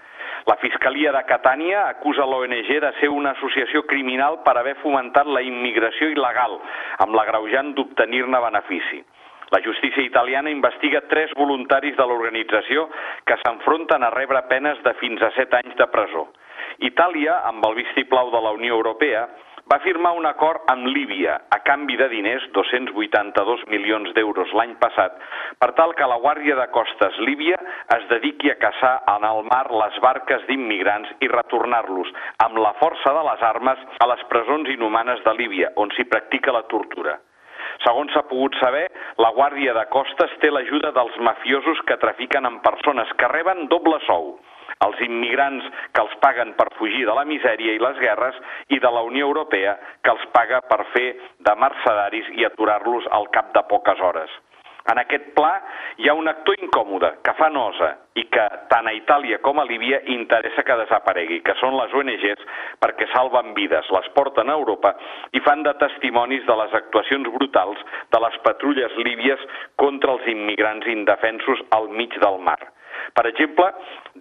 La 0.48 0.56
Fiscalia 0.62 1.12
de 1.12 1.22
Catània 1.28 1.84
acusa 1.88 2.26
l'ONG 2.26 2.72
de 2.82 2.90
ser 2.98 3.10
una 3.12 3.34
associació 3.36 3.84
criminal 3.86 4.40
per 4.44 4.56
haver 4.58 4.74
fomentat 4.82 5.30
la 5.30 5.42
immigració 5.44 6.10
il·legal, 6.14 6.58
amb 7.04 7.14
l'agreujant 7.14 7.74
d'obtenir-ne 7.76 8.42
benefici. 8.46 9.02
La 9.50 9.62
justícia 9.64 10.02
italiana 10.04 10.50
investiga 10.50 11.06
tres 11.08 11.30
voluntaris 11.36 11.96
de 11.96 12.04
l'organització 12.04 12.88
que 13.24 13.38
s'enfronten 13.40 14.04
a 14.04 14.10
rebre 14.12 14.42
penes 14.50 14.82
de 14.84 14.92
fins 15.00 15.22
a 15.22 15.30
set 15.36 15.54
anys 15.56 15.76
de 15.78 15.86
presó. 15.92 16.26
Itàlia, 16.84 17.40
amb 17.48 17.64
el 17.64 17.78
vistiplau 17.78 18.30
de 18.34 18.42
la 18.44 18.52
Unió 18.56 18.76
Europea, 18.76 19.24
va 19.70 19.78
firmar 19.84 20.14
un 20.16 20.24
acord 20.26 20.64
amb 20.72 20.86
Líbia 20.88 21.34
a 21.52 21.58
canvi 21.60 21.96
de 22.00 22.08
diners, 22.08 22.44
282 22.56 23.66
milions 23.68 24.14
d'euros 24.16 24.52
l'any 24.56 24.74
passat, 24.80 25.18
per 25.60 25.70
tal 25.76 25.92
que 25.98 26.08
la 26.08 26.16
Guàrdia 26.22 26.56
de 26.56 26.66
Costes 26.72 27.18
Líbia 27.28 27.58
es 27.98 28.08
dediqui 28.12 28.50
a 28.50 28.56
caçar 28.62 28.94
en 29.14 29.28
el 29.28 29.44
mar 29.50 29.66
les 29.82 30.00
barques 30.04 30.46
d'immigrants 30.48 31.12
i 31.20 31.28
retornar-los 31.34 32.12
amb 32.46 32.60
la 32.64 32.72
força 32.80 33.12
de 33.12 33.24
les 33.28 33.46
armes 33.52 33.84
a 34.00 34.08
les 34.14 34.24
presons 34.32 34.72
inhumanes 34.72 35.20
de 35.28 35.36
Líbia, 35.36 35.72
on 35.76 35.92
s'hi 35.92 36.08
practica 36.08 36.54
la 36.54 36.64
tortura. 36.72 37.18
Segons 37.84 38.14
s'ha 38.14 38.24
pogut 38.26 38.56
saber, 38.62 38.86
la 39.20 39.34
Guàrdia 39.36 39.76
de 39.76 39.84
Costes 39.92 40.32
té 40.40 40.50
l'ajuda 40.50 40.94
dels 40.96 41.20
mafiosos 41.20 41.84
que 41.86 42.00
trafiquen 42.00 42.48
amb 42.48 42.64
persones 42.64 43.12
que 43.20 43.34
reben 43.36 43.68
doble 43.68 44.00
sou 44.08 44.38
els 44.86 45.00
immigrants 45.06 45.66
que 45.92 46.04
els 46.04 46.16
paguen 46.22 46.54
per 46.58 46.68
fugir 46.78 47.04
de 47.06 47.14
la 47.18 47.26
misèria 47.28 47.74
i 47.74 47.82
les 47.82 47.98
guerres 48.02 48.36
i 48.74 48.80
de 48.82 48.92
la 48.94 49.04
Unió 49.06 49.26
Europea 49.30 49.78
que 50.02 50.14
els 50.14 50.26
paga 50.34 50.60
per 50.70 50.84
fer 50.96 51.08
de 51.38 51.56
mercedaris 51.64 52.30
i 52.38 52.46
aturar-los 52.46 53.08
al 53.18 53.30
cap 53.34 53.54
de 53.56 53.64
poques 53.70 54.00
hores. 54.00 54.30
En 54.88 54.96
aquest 55.02 55.26
pla 55.36 55.50
hi 56.00 56.08
ha 56.08 56.14
un 56.16 56.30
actor 56.30 56.56
incòmode 56.64 57.10
que 57.26 57.34
fa 57.36 57.50
nosa 57.52 57.90
i 58.16 58.24
que 58.32 58.44
tant 58.70 58.88
a 58.88 58.94
Itàlia 58.96 59.38
com 59.44 59.60
a 59.60 59.66
Líbia 59.68 59.98
interessa 60.14 60.64
que 60.64 60.78
desaparegui, 60.80 61.42
que 61.44 61.56
són 61.60 61.76
les 61.76 61.92
ONGs 61.92 62.46
perquè 62.80 63.10
salven 63.12 63.52
vides, 63.58 63.90
les 63.92 64.08
porten 64.16 64.48
a 64.48 64.56
Europa 64.56 64.94
i 65.36 65.44
fan 65.44 65.66
de 65.66 65.74
testimonis 65.82 66.48
de 66.48 66.56
les 66.62 66.78
actuacions 66.80 67.28
brutals 67.36 67.84
de 68.16 68.22
les 68.24 68.40
patrulles 68.48 68.96
líbies 69.04 69.44
contra 69.76 70.16
els 70.16 70.32
immigrants 70.32 70.88
indefensos 70.96 71.64
al 71.76 71.92
mig 72.00 72.16
del 72.24 72.40
mar. 72.48 72.60
Per 73.16 73.24
exemple, 73.30 73.68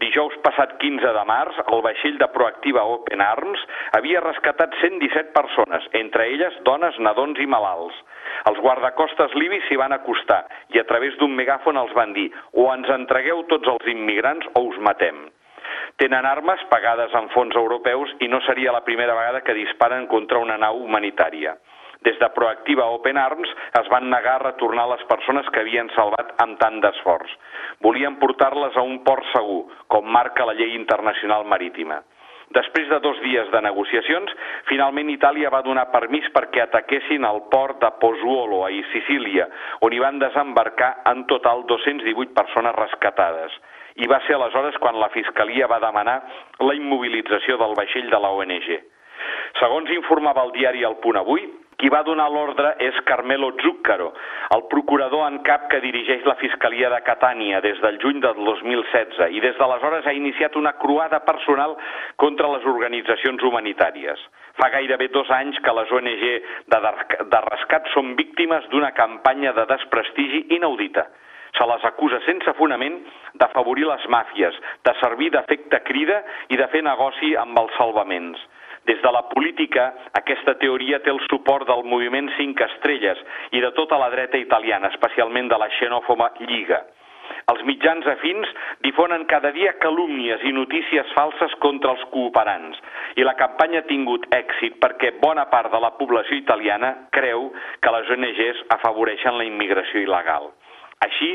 dijous 0.01 0.35
passat 0.45 0.75
15 0.81 1.13
de 1.17 1.23
març, 1.29 1.57
el 1.73 1.81
vaixell 1.85 2.17
de 2.21 2.27
Proactiva 2.33 2.85
Open 2.95 3.23
Arms 3.23 3.63
havia 3.97 4.23
rescatat 4.23 4.75
117 4.81 5.33
persones, 5.35 5.87
entre 6.01 6.27
elles 6.33 6.55
dones, 6.67 6.99
nadons 6.99 7.39
i 7.43 7.47
malalts. 7.49 7.97
Els 8.51 8.59
guardacostes 8.63 9.33
libis 9.39 9.65
s'hi 9.67 9.79
van 9.79 9.95
acostar 9.95 10.43
i 10.75 10.79
a 10.79 10.85
través 10.89 11.17
d'un 11.19 11.35
megàfon 11.35 11.79
els 11.79 11.93
van 11.97 12.13
dir 12.17 12.29
o 12.53 12.69
ens 12.73 12.89
entregueu 12.93 13.43
tots 13.51 13.67
els 13.73 13.91
immigrants 13.93 14.47
o 14.55 14.67
us 14.71 14.79
matem. 14.89 15.27
Tenen 15.97 16.27
armes 16.29 16.61
pagades 16.71 17.13
amb 17.17 17.31
fons 17.33 17.55
europeus 17.57 18.11
i 18.21 18.29
no 18.31 18.39
seria 18.45 18.75
la 18.75 18.83
primera 18.85 19.15
vegada 19.17 19.41
que 19.41 19.57
disparen 19.57 20.05
contra 20.07 20.39
una 20.39 20.57
nau 20.61 20.77
humanitària. 20.83 21.55
Des 22.07 22.19
de 22.19 22.27
Proactiva 22.31 22.85
Open 22.95 23.17
Arms 23.19 23.49
es 23.75 23.87
van 23.91 24.05
negar 24.07 24.37
a 24.37 24.43
retornar 24.45 24.85
les 24.87 25.01
persones 25.09 25.47
que 25.51 25.59
havien 25.59 25.89
salvat 25.91 26.29
amb 26.39 26.55
tant 26.61 26.77
d'esforç. 26.79 27.33
Volien 27.83 28.15
portar-les 28.21 28.77
a 28.79 28.83
un 28.85 29.01
port 29.03 29.27
segur, 29.33 29.65
com 29.91 30.07
marca 30.15 30.45
la 30.47 30.55
llei 30.55 30.71
internacional 30.77 31.43
marítima. 31.43 31.97
Després 32.55 32.87
de 32.87 33.01
dos 33.03 33.19
dies 33.25 33.51
de 33.51 33.61
negociacions, 33.65 34.31
finalment 34.69 35.11
Itàlia 35.11 35.51
va 35.51 35.61
donar 35.67 35.89
permís 35.91 36.31
perquè 36.31 36.63
ataquessin 36.63 37.27
el 37.27 37.41
port 37.51 37.81
de 37.83 37.91
Pozuolo, 37.99 38.63
a 38.63 38.71
Sicília, 38.93 39.49
on 39.83 39.91
hi 39.91 39.99
van 39.99 40.23
desembarcar 40.23 40.93
en 41.11 41.25
total 41.27 41.67
218 41.67 42.31
persones 42.39 42.75
rescatades. 42.79 43.51
I 43.99 44.07
va 44.07 44.23
ser 44.23 44.39
aleshores 44.39 44.79
quan 44.79 44.95
la 44.95 45.11
Fiscalia 45.11 45.67
va 45.67 45.83
demanar 45.83 46.21
la 46.63 46.73
immobilització 46.73 47.59
del 47.59 47.75
vaixell 47.75 48.07
de 48.09 48.19
la 48.23 48.31
ONG. 48.31 48.75
Segons 49.59 49.91
informava 49.91 50.47
el 50.47 50.55
diari 50.55 50.87
El 50.87 51.01
Punt 51.03 51.19
Avui, 51.19 51.43
qui 51.77 51.89
va 51.93 52.01
donar 52.01 52.25
l'ordre 52.33 52.71
és 52.81 52.95
Carmelo 53.05 53.51
Zuccaro, 53.61 54.07
el 54.55 54.63
procurador 54.71 55.27
en 55.27 55.37
cap 55.45 55.67
que 55.69 55.81
dirigeix 55.83 56.25
la 56.25 56.33
Fiscalia 56.41 56.89
de 56.89 56.99
Catània 57.05 57.61
des 57.61 57.77
del 57.83 57.99
juny 58.01 58.17
del 58.23 58.39
2016 58.47 59.29
i 59.37 59.43
des 59.43 59.59
d'aleshores 59.59 60.09
ha 60.09 60.15
iniciat 60.17 60.57
una 60.57 60.73
croada 60.81 61.21
personal 61.27 61.77
contra 62.17 62.49
les 62.55 62.65
organitzacions 62.65 63.45
humanitàries. 63.45 64.25
Fa 64.57 64.71
gairebé 64.73 65.11
dos 65.13 65.29
anys 65.29 65.61
que 65.61 65.77
les 65.77 65.93
ONG 65.93 66.25
de, 66.73 66.81
de 67.29 67.45
rescat 67.45 67.93
són 67.93 68.15
víctimes 68.17 68.65
d'una 68.73 68.91
campanya 68.97 69.53
de 69.53 69.69
desprestigi 69.69 70.47
inaudita 70.57 71.05
se 71.57 71.65
les 71.65 71.85
acusa 71.89 72.19
sense 72.25 72.51
fonament 72.57 72.99
d'afavorir 73.39 73.87
les 73.87 74.03
màfies, 74.13 74.53
de 74.85 74.93
servir 74.99 75.31
d'efecte 75.33 75.79
crida 75.87 76.19
i 76.53 76.59
de 76.59 76.67
fer 76.73 76.83
negoci 76.85 77.33
amb 77.39 77.57
els 77.57 77.73
salvaments. 77.79 78.37
Des 78.87 79.01
de 79.03 79.11
la 79.11 79.23
política, 79.29 79.89
aquesta 80.15 80.55
teoria 80.61 81.01
té 81.03 81.11
el 81.11 81.19
suport 81.27 81.67
del 81.67 81.83
moviment 81.83 82.29
Cinc 82.37 82.61
Estrelles 82.69 83.19
i 83.51 83.63
de 83.63 83.71
tota 83.75 83.99
la 83.99 84.07
dreta 84.13 84.39
italiana, 84.39 84.93
especialment 84.95 85.51
de 85.51 85.59
la 85.59 85.67
xenòfoba 85.79 86.31
Lliga. 86.47 86.85
Els 87.51 87.63
mitjans 87.67 88.07
afins 88.11 88.49
difonen 88.83 89.25
cada 89.31 89.51
dia 89.55 89.73
calúmnies 89.83 90.43
i 90.47 90.53
notícies 90.55 91.11
falses 91.15 91.55
contra 91.63 91.93
els 91.95 92.05
cooperants 92.13 92.79
i 93.19 93.27
la 93.27 93.35
campanya 93.39 93.81
ha 93.83 93.87
tingut 93.87 94.27
èxit 94.35 94.79
perquè 94.83 95.13
bona 95.21 95.47
part 95.51 95.71
de 95.71 95.81
la 95.83 95.93
població 95.99 96.39
italiana 96.39 96.93
creu 97.17 97.49
que 97.83 97.93
les 97.97 98.15
ONGs 98.15 98.63
afavoreixen 98.77 99.39
la 99.39 99.47
immigració 99.47 100.03
il·legal. 100.03 100.51
Així, 101.05 101.27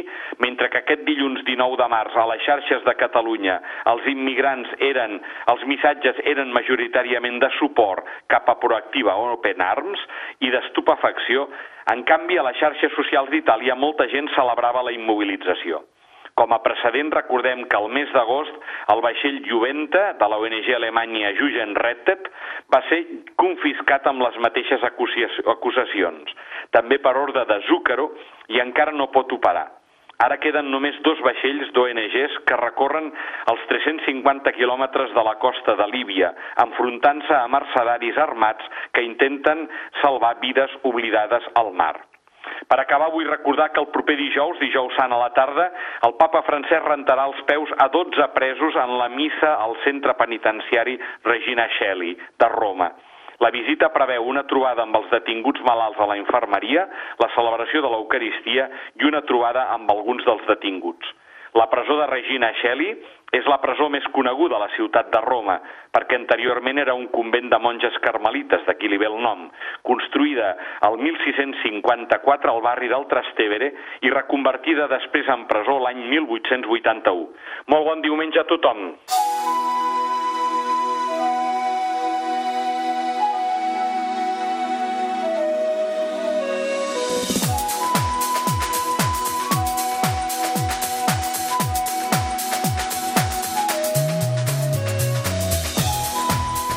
mentre 0.42 0.66
que 0.72 0.80
aquest 0.80 1.04
dilluns 1.06 1.44
19 1.46 1.76
de 1.78 1.86
març 1.90 2.16
a 2.18 2.24
les 2.32 2.42
xarxes 2.42 2.82
de 2.82 2.94
Catalunya 2.98 3.60
els 3.92 4.08
immigrants 4.10 4.72
eren, 4.82 5.20
els 5.52 5.62
missatges 5.70 6.18
eren 6.32 6.50
majoritàriament 6.56 7.38
de 7.44 7.50
suport 7.60 8.08
cap 8.34 8.50
a 8.50 8.56
Proactiva 8.58 9.14
o 9.14 9.30
Open 9.36 9.62
Arms 9.62 10.02
i 10.42 10.50
d'estupefacció, 10.50 11.46
en 11.94 12.02
canvi 12.10 12.38
a 12.38 12.46
les 12.48 12.58
xarxes 12.58 12.94
socials 12.98 13.30
d'Itàlia 13.30 13.78
molta 13.78 14.08
gent 14.10 14.30
celebrava 14.34 14.82
la 14.82 14.94
immobilització. 14.98 15.84
Com 16.38 16.54
a 16.56 16.62
precedent, 16.64 17.10
recordem 17.12 17.66
que 17.68 17.76
el 17.76 17.90
mes 17.92 18.08
d'agost 18.14 18.54
el 18.94 19.02
vaixell 19.04 19.42
Juventa 19.44 20.12
de 20.20 20.28
la 20.32 20.38
ONG 20.40 20.70
alemanya 20.76 21.34
Jugendrettet 21.36 22.30
va 22.72 22.80
ser 22.88 23.02
confiscat 23.36 24.08
amb 24.08 24.24
les 24.24 24.38
mateixes 24.40 24.84
acusacions, 24.88 26.32
també 26.72 26.98
per 27.04 27.14
ordre 27.20 27.44
de 27.50 27.60
Zúcaro, 27.68 28.08
i 28.48 28.60
encara 28.64 28.96
no 28.96 29.10
pot 29.12 29.32
operar. 29.36 29.68
Ara 30.22 30.38
queden 30.38 30.68
només 30.70 30.98
dos 31.02 31.18
vaixells 31.26 31.72
d'ONGs 31.74 32.38
que 32.46 32.58
recorren 32.60 33.10
els 33.50 33.64
350 33.70 34.54
quilòmetres 34.54 35.12
de 35.16 35.24
la 35.26 35.34
costa 35.42 35.74
de 35.80 35.88
Líbia, 35.90 36.30
enfrontant-se 36.64 37.34
a 37.34 37.50
mercedaris 37.50 38.20
armats 38.24 38.70
que 38.94 39.04
intenten 39.08 39.66
salvar 40.00 40.36
vides 40.44 40.80
oblidades 40.86 41.48
al 41.58 41.72
mar. 41.74 41.96
Per 42.68 42.78
acabar, 42.80 43.10
vull 43.12 43.28
recordar 43.28 43.70
que 43.72 43.80
el 43.82 43.90
proper 43.94 44.16
dijous, 44.18 44.58
dijous 44.62 44.94
sant 44.98 45.12
a 45.12 45.20
la 45.20 45.30
tarda, 45.36 45.68
el 46.06 46.16
papa 46.18 46.42
francès 46.46 46.82
rentarà 46.84 47.28
els 47.30 47.40
peus 47.48 47.70
a 47.78 47.88
12 47.92 48.28
presos 48.34 48.76
en 48.82 48.96
la 48.98 49.08
missa 49.12 49.54
al 49.62 49.76
centre 49.84 50.14
penitenciari 50.18 50.98
Regina 51.24 51.68
Shelley 51.78 52.16
de 52.16 52.48
Roma. 52.56 52.90
La 53.42 53.50
visita 53.50 53.88
preveu 53.90 54.28
una 54.30 54.44
trobada 54.46 54.84
amb 54.84 54.96
els 55.00 55.08
detinguts 55.10 55.62
malalts 55.66 55.98
a 55.98 56.06
la 56.06 56.18
infermeria, 56.20 56.86
la 57.18 57.30
celebració 57.34 57.82
de 57.82 57.90
l'Eucaristia 57.90 58.68
i 59.00 59.08
una 59.08 59.24
trobada 59.26 59.66
amb 59.74 59.90
alguns 59.90 60.22
dels 60.28 60.46
detinguts. 60.46 61.08
La 61.58 61.66
presó 61.68 61.98
de 61.98 62.06
Regina 62.06 62.52
Shelley 62.62 62.94
és 63.32 63.46
la 63.48 63.56
presó 63.62 63.88
més 63.88 64.04
coneguda 64.12 64.58
a 64.58 64.62
la 64.62 64.70
ciutat 64.76 65.08
de 65.12 65.20
Roma, 65.24 65.56
perquè 65.92 66.18
anteriorment 66.18 66.82
era 66.82 66.96
un 66.98 67.06
convent 67.14 67.48
de 67.52 67.60
monges 67.64 67.96
carmelites, 68.04 68.66
d'aquí 68.68 68.90
li 68.92 69.00
ve 69.00 69.08
el 69.08 69.16
nom, 69.24 69.46
construïda 69.88 70.52
al 70.84 71.00
1654 71.00 72.52
al 72.52 72.62
barri 72.64 72.92
del 72.92 73.08
Trastevere 73.08 73.72
i 74.04 74.12
reconvertida 74.12 74.90
després 74.92 75.32
en 75.32 75.48
presó 75.48 75.80
l'any 75.80 76.04
1881. 76.12 77.28
Molt 77.72 77.88
bon 77.88 78.04
diumenge 78.04 78.44
a 78.44 78.48
tothom! 78.52 78.90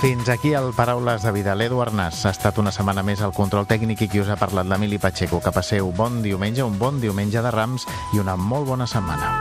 Fins 0.06 0.30
aquí 0.30 0.54
el 0.54 0.72
Paraules 0.78 1.24
de 1.26 1.32
Vida. 1.34 1.56
L'Edu 1.58 1.80
Arnàs 1.82 2.20
ha 2.28 2.32
estat 2.36 2.60
una 2.62 2.70
setmana 2.70 3.02
més 3.02 3.24
al 3.26 3.32
control 3.34 3.66
tècnic 3.66 4.04
i 4.06 4.08
qui 4.08 4.20
us 4.22 4.28
ha 4.30 4.36
parlat 4.38 4.68
l'Emili 4.70 5.00
Pacheco. 5.02 5.40
Que 5.42 5.50
passeu 5.50 5.88
bon 5.98 6.20
diumenge, 6.22 6.62
un 6.62 6.76
bon 6.78 7.00
diumenge 7.02 7.42
de 7.42 7.50
Rams 7.50 7.88
i 8.14 8.20
una 8.22 8.36
molt 8.38 8.68
bona 8.70 8.86
setmana. 8.86 9.32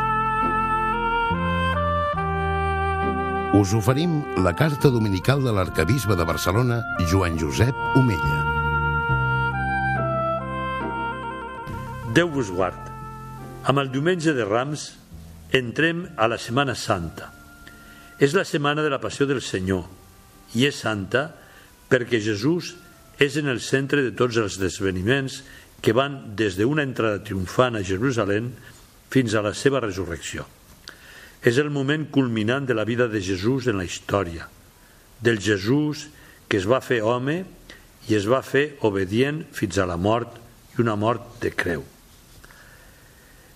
Us 3.59 3.75
oferim 3.77 4.15
la 4.41 4.55
carta 4.57 4.89
dominical 4.89 5.45
de 5.45 5.53
l'arcabisbe 5.53 6.17
de 6.17 6.25
Barcelona, 6.25 6.79
Joan 7.11 7.37
Josep 7.37 7.77
Omella. 8.01 8.39
Déu 12.17 12.31
vos 12.33 12.49
guard. 12.49 12.89
Amb 13.69 13.85
el 13.85 13.93
diumenge 13.93 14.33
de 14.33 14.49
Rams 14.49 14.87
entrem 15.53 16.07
a 16.17 16.31
la 16.33 16.41
Setmana 16.41 16.73
Santa. 16.73 17.29
És 18.17 18.33
la 18.33 18.47
setmana 18.49 18.81
de 18.81 18.89
la 18.89 19.03
Passió 19.05 19.29
del 19.29 19.45
Senyor 19.45 19.85
i 20.55 20.67
és 20.69 20.79
santa 20.79 21.29
perquè 21.91 22.21
Jesús 22.23 22.75
és 23.23 23.37
en 23.39 23.51
el 23.51 23.61
centre 23.63 24.03
de 24.03 24.15
tots 24.17 24.39
els 24.41 24.59
esdeveniments 24.59 25.43
que 25.85 25.95
van 25.95 26.35
des 26.39 26.57
d'una 26.59 26.83
entrada 26.87 27.23
triomfant 27.23 27.77
a 27.79 27.85
Jerusalem 27.85 28.51
fins 29.13 29.35
a 29.35 29.43
la 29.45 29.53
seva 29.55 29.83
resurrecció. 29.85 30.47
És 31.45 31.59
el 31.61 31.71
moment 31.71 32.09
culminant 32.11 32.67
de 32.67 32.75
la 32.75 32.87
vida 32.89 33.07
de 33.09 33.21
Jesús 33.21 33.69
en 33.69 33.79
la 33.79 33.85
història, 33.85 34.49
del 35.21 35.39
Jesús 35.39 36.09
que 36.49 36.57
es 36.59 36.67
va 36.67 36.81
fer 36.81 37.03
home 37.05 37.43
i 38.09 38.17
es 38.17 38.27
va 38.29 38.43
fer 38.43 38.79
obedient 38.89 39.45
fins 39.53 39.79
a 39.79 39.87
la 39.87 40.01
mort 40.01 40.41
i 40.75 40.83
una 40.83 40.97
mort 40.97 41.39
de 41.45 41.53
creu. 41.53 41.85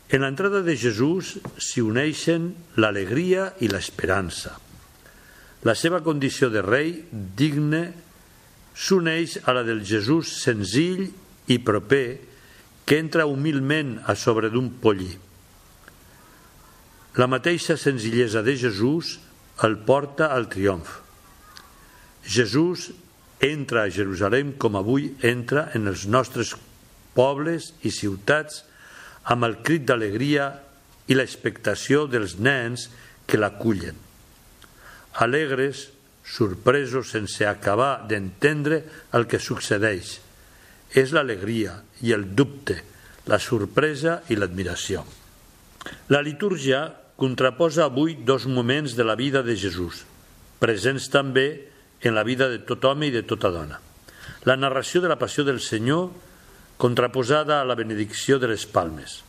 En 0.08 0.24
l'entrada 0.24 0.62
de 0.64 0.76
Jesús 0.76 1.36
s'hi 1.60 1.84
uneixen 1.84 2.52
l'alegria 2.76 3.52
i 3.60 3.68
l'esperança– 3.72 4.56
la 5.66 5.74
seva 5.74 6.02
condició 6.06 6.50
de 6.54 6.62
rei 6.62 6.92
digne 7.10 7.88
s'uneix 8.78 9.40
a 9.42 9.54
la 9.56 9.64
del 9.66 9.82
Jesús 9.82 10.36
senzill 10.44 11.08
i 11.50 11.58
proper 11.58 12.20
que 12.86 12.98
entra 13.02 13.26
humilment 13.26 13.96
a 14.06 14.14
sobre 14.14 14.52
d'un 14.54 14.70
pollí. 14.80 15.10
La 17.18 17.26
mateixa 17.26 17.74
senzillesa 17.76 18.44
de 18.46 18.54
Jesús 18.56 19.18
el 19.66 19.74
porta 19.82 20.30
al 20.30 20.46
triomf. 20.48 21.00
Jesús 22.22 22.92
entra 23.42 23.82
a 23.82 23.90
Jerusalem 23.90 24.54
com 24.62 24.78
avui 24.78 25.10
entra 25.26 25.68
en 25.74 25.90
els 25.90 26.06
nostres 26.06 26.54
pobles 27.18 27.72
i 27.82 27.90
ciutats 27.90 28.62
amb 29.26 29.48
el 29.48 29.58
crit 29.66 29.88
d'alegria 29.88 30.52
i 31.10 31.18
l'expectació 31.18 32.06
dels 32.06 32.38
nens 32.38 32.86
que 33.26 33.40
l'acullen 33.40 34.07
alegres, 35.18 35.88
sorpresos 36.22 37.10
sense 37.10 37.46
acabar 37.48 38.06
d'entendre 38.08 38.82
el 39.16 39.26
que 39.26 39.40
succeeix. 39.42 40.18
És 40.94 41.12
l'alegria 41.12 41.80
i 42.04 42.14
el 42.14 42.30
dubte, 42.38 42.78
la 43.28 43.40
sorpresa 43.42 44.22
i 44.30 44.38
l'admiració. 44.38 45.02
La 46.12 46.22
litúrgia 46.22 46.86
contraposa 47.18 47.88
avui 47.88 48.14
dos 48.24 48.46
moments 48.46 48.94
de 48.94 49.04
la 49.04 49.16
vida 49.18 49.42
de 49.42 49.56
Jesús, 49.58 50.04
presents 50.62 51.08
també 51.10 51.68
en 52.00 52.14
la 52.14 52.22
vida 52.22 52.48
de 52.48 52.62
tot 52.62 52.84
home 52.86 53.08
i 53.08 53.14
de 53.14 53.24
tota 53.26 53.50
dona. 53.50 53.80
La 54.46 54.56
narració 54.56 55.02
de 55.02 55.10
la 55.10 55.18
passió 55.18 55.42
del 55.44 55.58
Senyor 55.60 56.12
contraposada 56.78 57.60
a 57.60 57.66
la 57.66 57.74
benedicció 57.74 58.38
de 58.38 58.52
les 58.52 58.64
palmes. 58.70 59.24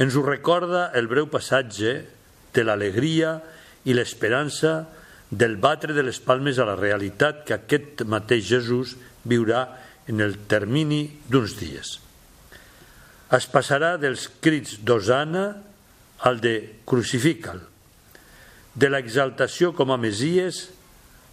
Ens 0.00 0.16
ho 0.16 0.24
recorda 0.24 0.88
el 0.96 1.10
breu 1.10 1.28
passatge 1.28 1.92
de 2.54 2.64
l'alegria 2.64 3.36
i 3.84 3.94
l'esperança 3.94 4.86
del 5.30 5.56
batre 5.60 5.92
de 5.94 6.02
les 6.02 6.18
palmes 6.24 6.58
a 6.58 6.66
la 6.68 6.76
realitat 6.78 7.44
que 7.46 7.56
aquest 7.56 8.02
mateix 8.08 8.46
Jesús 8.48 8.96
viurà 9.28 9.66
en 10.08 10.22
el 10.24 10.38
termini 10.48 11.02
d'uns 11.28 11.56
dies. 11.58 11.98
Es 13.36 13.44
passarà 13.52 13.96
dels 14.00 14.24
crits 14.40 14.78
d'Osana 14.80 15.44
al 16.24 16.40
de 16.40 16.54
crucifica'l, 16.88 17.60
de 18.78 18.88
l'exaltació 18.88 19.74
com 19.76 19.92
a 19.92 20.00
Mesies 20.00 20.68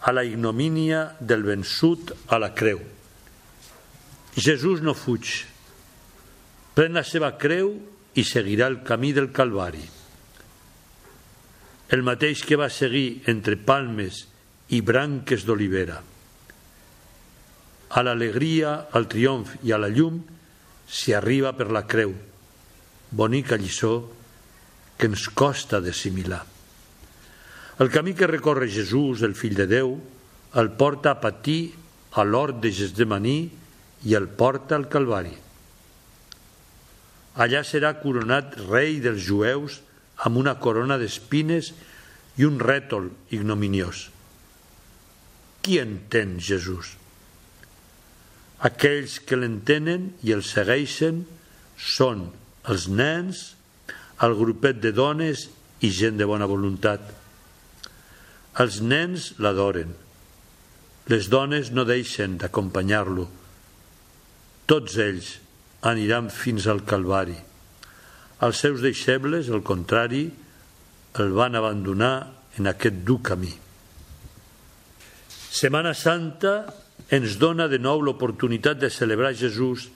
a 0.04 0.12
la 0.12 0.26
ignomínia 0.28 1.16
del 1.20 1.46
vençut 1.48 2.12
a 2.28 2.40
la 2.42 2.52
creu. 2.54 2.82
Jesús 4.36 4.84
no 4.84 4.94
fuig, 4.94 5.46
pren 6.76 7.00
la 7.00 7.06
seva 7.08 7.32
creu 7.40 7.72
i 8.20 8.26
seguirà 8.28 8.68
el 8.68 8.82
camí 8.84 9.14
del 9.16 9.32
Calvari 9.32 9.86
el 11.96 12.04
mateix 12.04 12.44
que 12.44 12.58
va 12.60 12.68
seguir 12.68 13.24
entre 13.32 13.56
palmes 13.56 14.26
i 14.76 14.82
branques 14.84 15.46
d'olivera. 15.48 16.02
A 17.96 18.02
l'alegria, 18.04 18.74
al 18.92 19.08
triomf 19.08 19.54
i 19.64 19.72
a 19.72 19.80
la 19.80 19.92
llum 19.94 20.20
s'hi 20.92 21.16
arriba 21.16 21.54
per 21.56 21.70
la 21.72 21.86
creu, 21.88 22.12
bonica 23.16 23.56
lliçó 23.56 23.94
que 24.98 25.08
ens 25.08 25.30
costa 25.32 25.80
d'assimilar. 25.80 26.42
El 27.80 27.92
camí 27.92 28.14
que 28.16 28.28
recorre 28.28 28.72
Jesús, 28.72 29.24
el 29.24 29.36
fill 29.36 29.56
de 29.56 29.68
Déu, 29.68 29.96
el 30.56 30.72
porta 30.80 31.16
a 31.16 31.22
patir 31.22 31.76
a 32.16 32.24
l'hort 32.24 32.60
de 32.64 32.72
Gesdemaní 32.72 33.40
i 34.08 34.16
el 34.16 34.28
porta 34.28 34.76
al 34.76 34.88
Calvari. 34.92 35.34
Allà 37.36 37.66
serà 37.68 37.92
coronat 38.00 38.56
rei 38.70 39.02
dels 39.04 39.24
jueus 39.28 39.82
amb 40.24 40.40
una 40.40 40.56
corona 40.62 40.98
d'espines 41.02 41.72
i 42.40 42.46
un 42.48 42.60
rètol 42.60 43.10
ignominiós. 43.36 44.10
Qui 45.66 45.80
entén 45.82 46.38
Jesús? 46.40 46.94
Aquells 48.66 49.20
que 49.28 49.38
l'entenen 49.40 50.12
i 50.24 50.32
el 50.36 50.44
segueixen 50.46 51.24
són 51.76 52.30
els 52.72 52.88
nens, 52.88 53.44
el 54.24 54.36
grupet 54.40 54.80
de 54.82 54.94
dones 54.96 55.50
i 55.84 55.92
gent 55.92 56.20
de 56.22 56.28
bona 56.30 56.48
voluntat. 56.50 57.02
Els 58.62 58.80
nens 58.82 59.34
l'adoren. 59.44 59.92
Les 61.12 61.28
dones 61.30 61.74
no 61.76 61.84
deixen 61.86 62.40
d'acompanyar-lo. 62.42 63.28
Tots 64.66 64.96
ells 65.02 65.36
aniran 65.86 66.32
fins 66.34 66.66
al 66.72 66.82
Calvari. 66.88 67.36
Els 68.44 68.60
seus 68.60 68.82
deixebles, 68.84 69.48
al 69.50 69.64
contrari, 69.64 70.26
el 71.16 71.32
van 71.36 71.56
abandonar 71.56 72.16
en 72.60 72.68
aquest 72.68 73.04
dur 73.08 73.22
camí. 73.24 73.54
Setmana 75.56 75.94
Santa 75.96 76.66
ens 77.16 77.38
dona 77.40 77.70
de 77.72 77.80
nou 77.80 78.02
l'oportunitat 78.04 78.82
de 78.82 78.90
celebrar 78.92 79.36
Jesús 79.40 79.88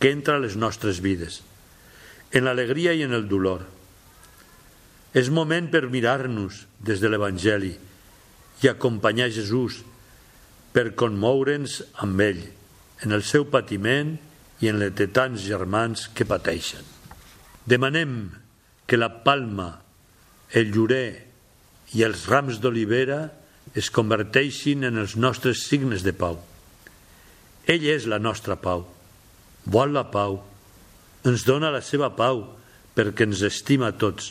que 0.00 0.10
entra 0.12 0.36
a 0.36 0.42
les 0.42 0.58
nostres 0.60 1.00
vides, 1.00 1.40
en 2.32 2.44
l'alegria 2.44 2.92
i 2.92 3.04
en 3.06 3.16
el 3.16 3.24
dolor. 3.30 3.64
És 5.16 5.32
moment 5.32 5.70
per 5.72 5.86
mirar-nos 5.88 6.66
des 6.84 7.00
de 7.00 7.08
l'Evangeli 7.08 7.72
i 8.60 8.68
acompanyar 8.68 9.30
Jesús 9.32 9.80
per 10.76 10.90
conmoure'ns 10.98 11.80
amb 12.04 12.20
ell 12.20 12.42
en 13.06 13.16
el 13.16 13.24
seu 13.24 13.48
patiment 13.48 14.18
i 14.60 14.68
en 14.68 14.82
les 14.82 14.92
de 14.96 15.08
tants 15.08 15.40
germans 15.48 16.10
que 16.12 16.28
pateixen. 16.28 16.95
Demanem 17.66 18.30
que 18.86 18.98
la 18.98 19.10
palma, 19.26 19.80
el 20.54 20.70
llorer 20.70 21.26
i 21.98 22.04
els 22.06 22.26
rams 22.30 22.60
d'olivera 22.62 23.26
es 23.74 23.90
converteixin 23.90 24.86
en 24.86 25.00
els 25.02 25.16
nostres 25.18 25.66
signes 25.66 26.06
de 26.06 26.14
pau. 26.14 26.38
Ell 27.66 27.86
és 27.90 28.06
la 28.06 28.20
nostra 28.22 28.54
pau, 28.62 28.86
vol 29.66 29.90
la 29.96 30.06
pau, 30.12 30.38
ens 31.26 31.42
dona 31.42 31.72
la 31.74 31.82
seva 31.82 32.12
pau 32.14 32.44
perquè 32.94 33.26
ens 33.26 33.42
estima 33.42 33.90
a 33.90 33.96
tots. 33.98 34.30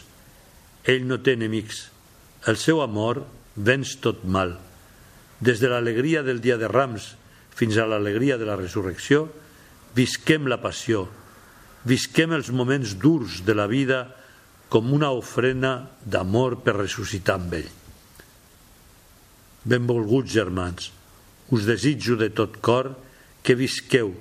Ell 0.87 1.03
no 1.03 1.19
té 1.19 1.35
enemics, 1.35 1.89
el 2.47 2.55
seu 2.61 2.79
amor 2.81 3.25
venç 3.55 3.97
tot 3.99 4.23
mal. 4.23 4.55
Des 5.43 5.59
de 5.59 5.67
l'alegria 5.67 6.23
del 6.23 6.39
dia 6.39 6.55
de 6.57 6.71
Rams 6.71 7.11
fins 7.55 7.75
a 7.75 7.87
l'alegria 7.87 8.39
de 8.39 8.47
la 8.47 8.55
resurrecció, 8.55 9.27
visquem 9.95 10.47
la 10.47 10.61
passió, 10.63 11.05
visquem 11.85 12.33
els 12.35 12.51
moments 12.51 12.95
durs 12.99 13.41
de 13.45 13.55
la 13.55 13.67
vida 13.69 14.05
com 14.69 14.91
una 14.93 15.11
ofrena 15.13 15.77
d'amor 16.01 16.59
per 16.65 16.79
ressuscitar 16.79 17.37
amb 17.39 17.53
ell. 17.61 17.71
Benvolguts 19.65 20.33
germans, 20.33 20.91
us 21.53 21.65
desitjo 21.65 22.17
de 22.19 22.29
tot 22.33 22.59
cor 22.61 22.91
que 23.45 23.55
visqueu, 23.57 24.13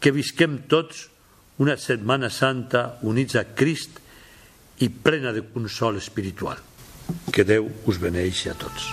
que 0.00 0.12
visquem 0.12 0.60
tots 0.68 1.08
una 1.58 1.76
Setmana 1.80 2.30
Santa 2.30 3.00
units 3.02 3.36
a 3.36 3.44
Crist 3.58 3.98
i 4.84 4.88
plena 4.88 5.32
de 5.34 5.42
consol 5.42 5.98
espiritual. 5.98 6.60
Que 7.32 7.44
Déu 7.44 7.68
us 7.88 7.98
beneixi 8.00 8.52
a 8.52 8.58
tots. 8.58 8.92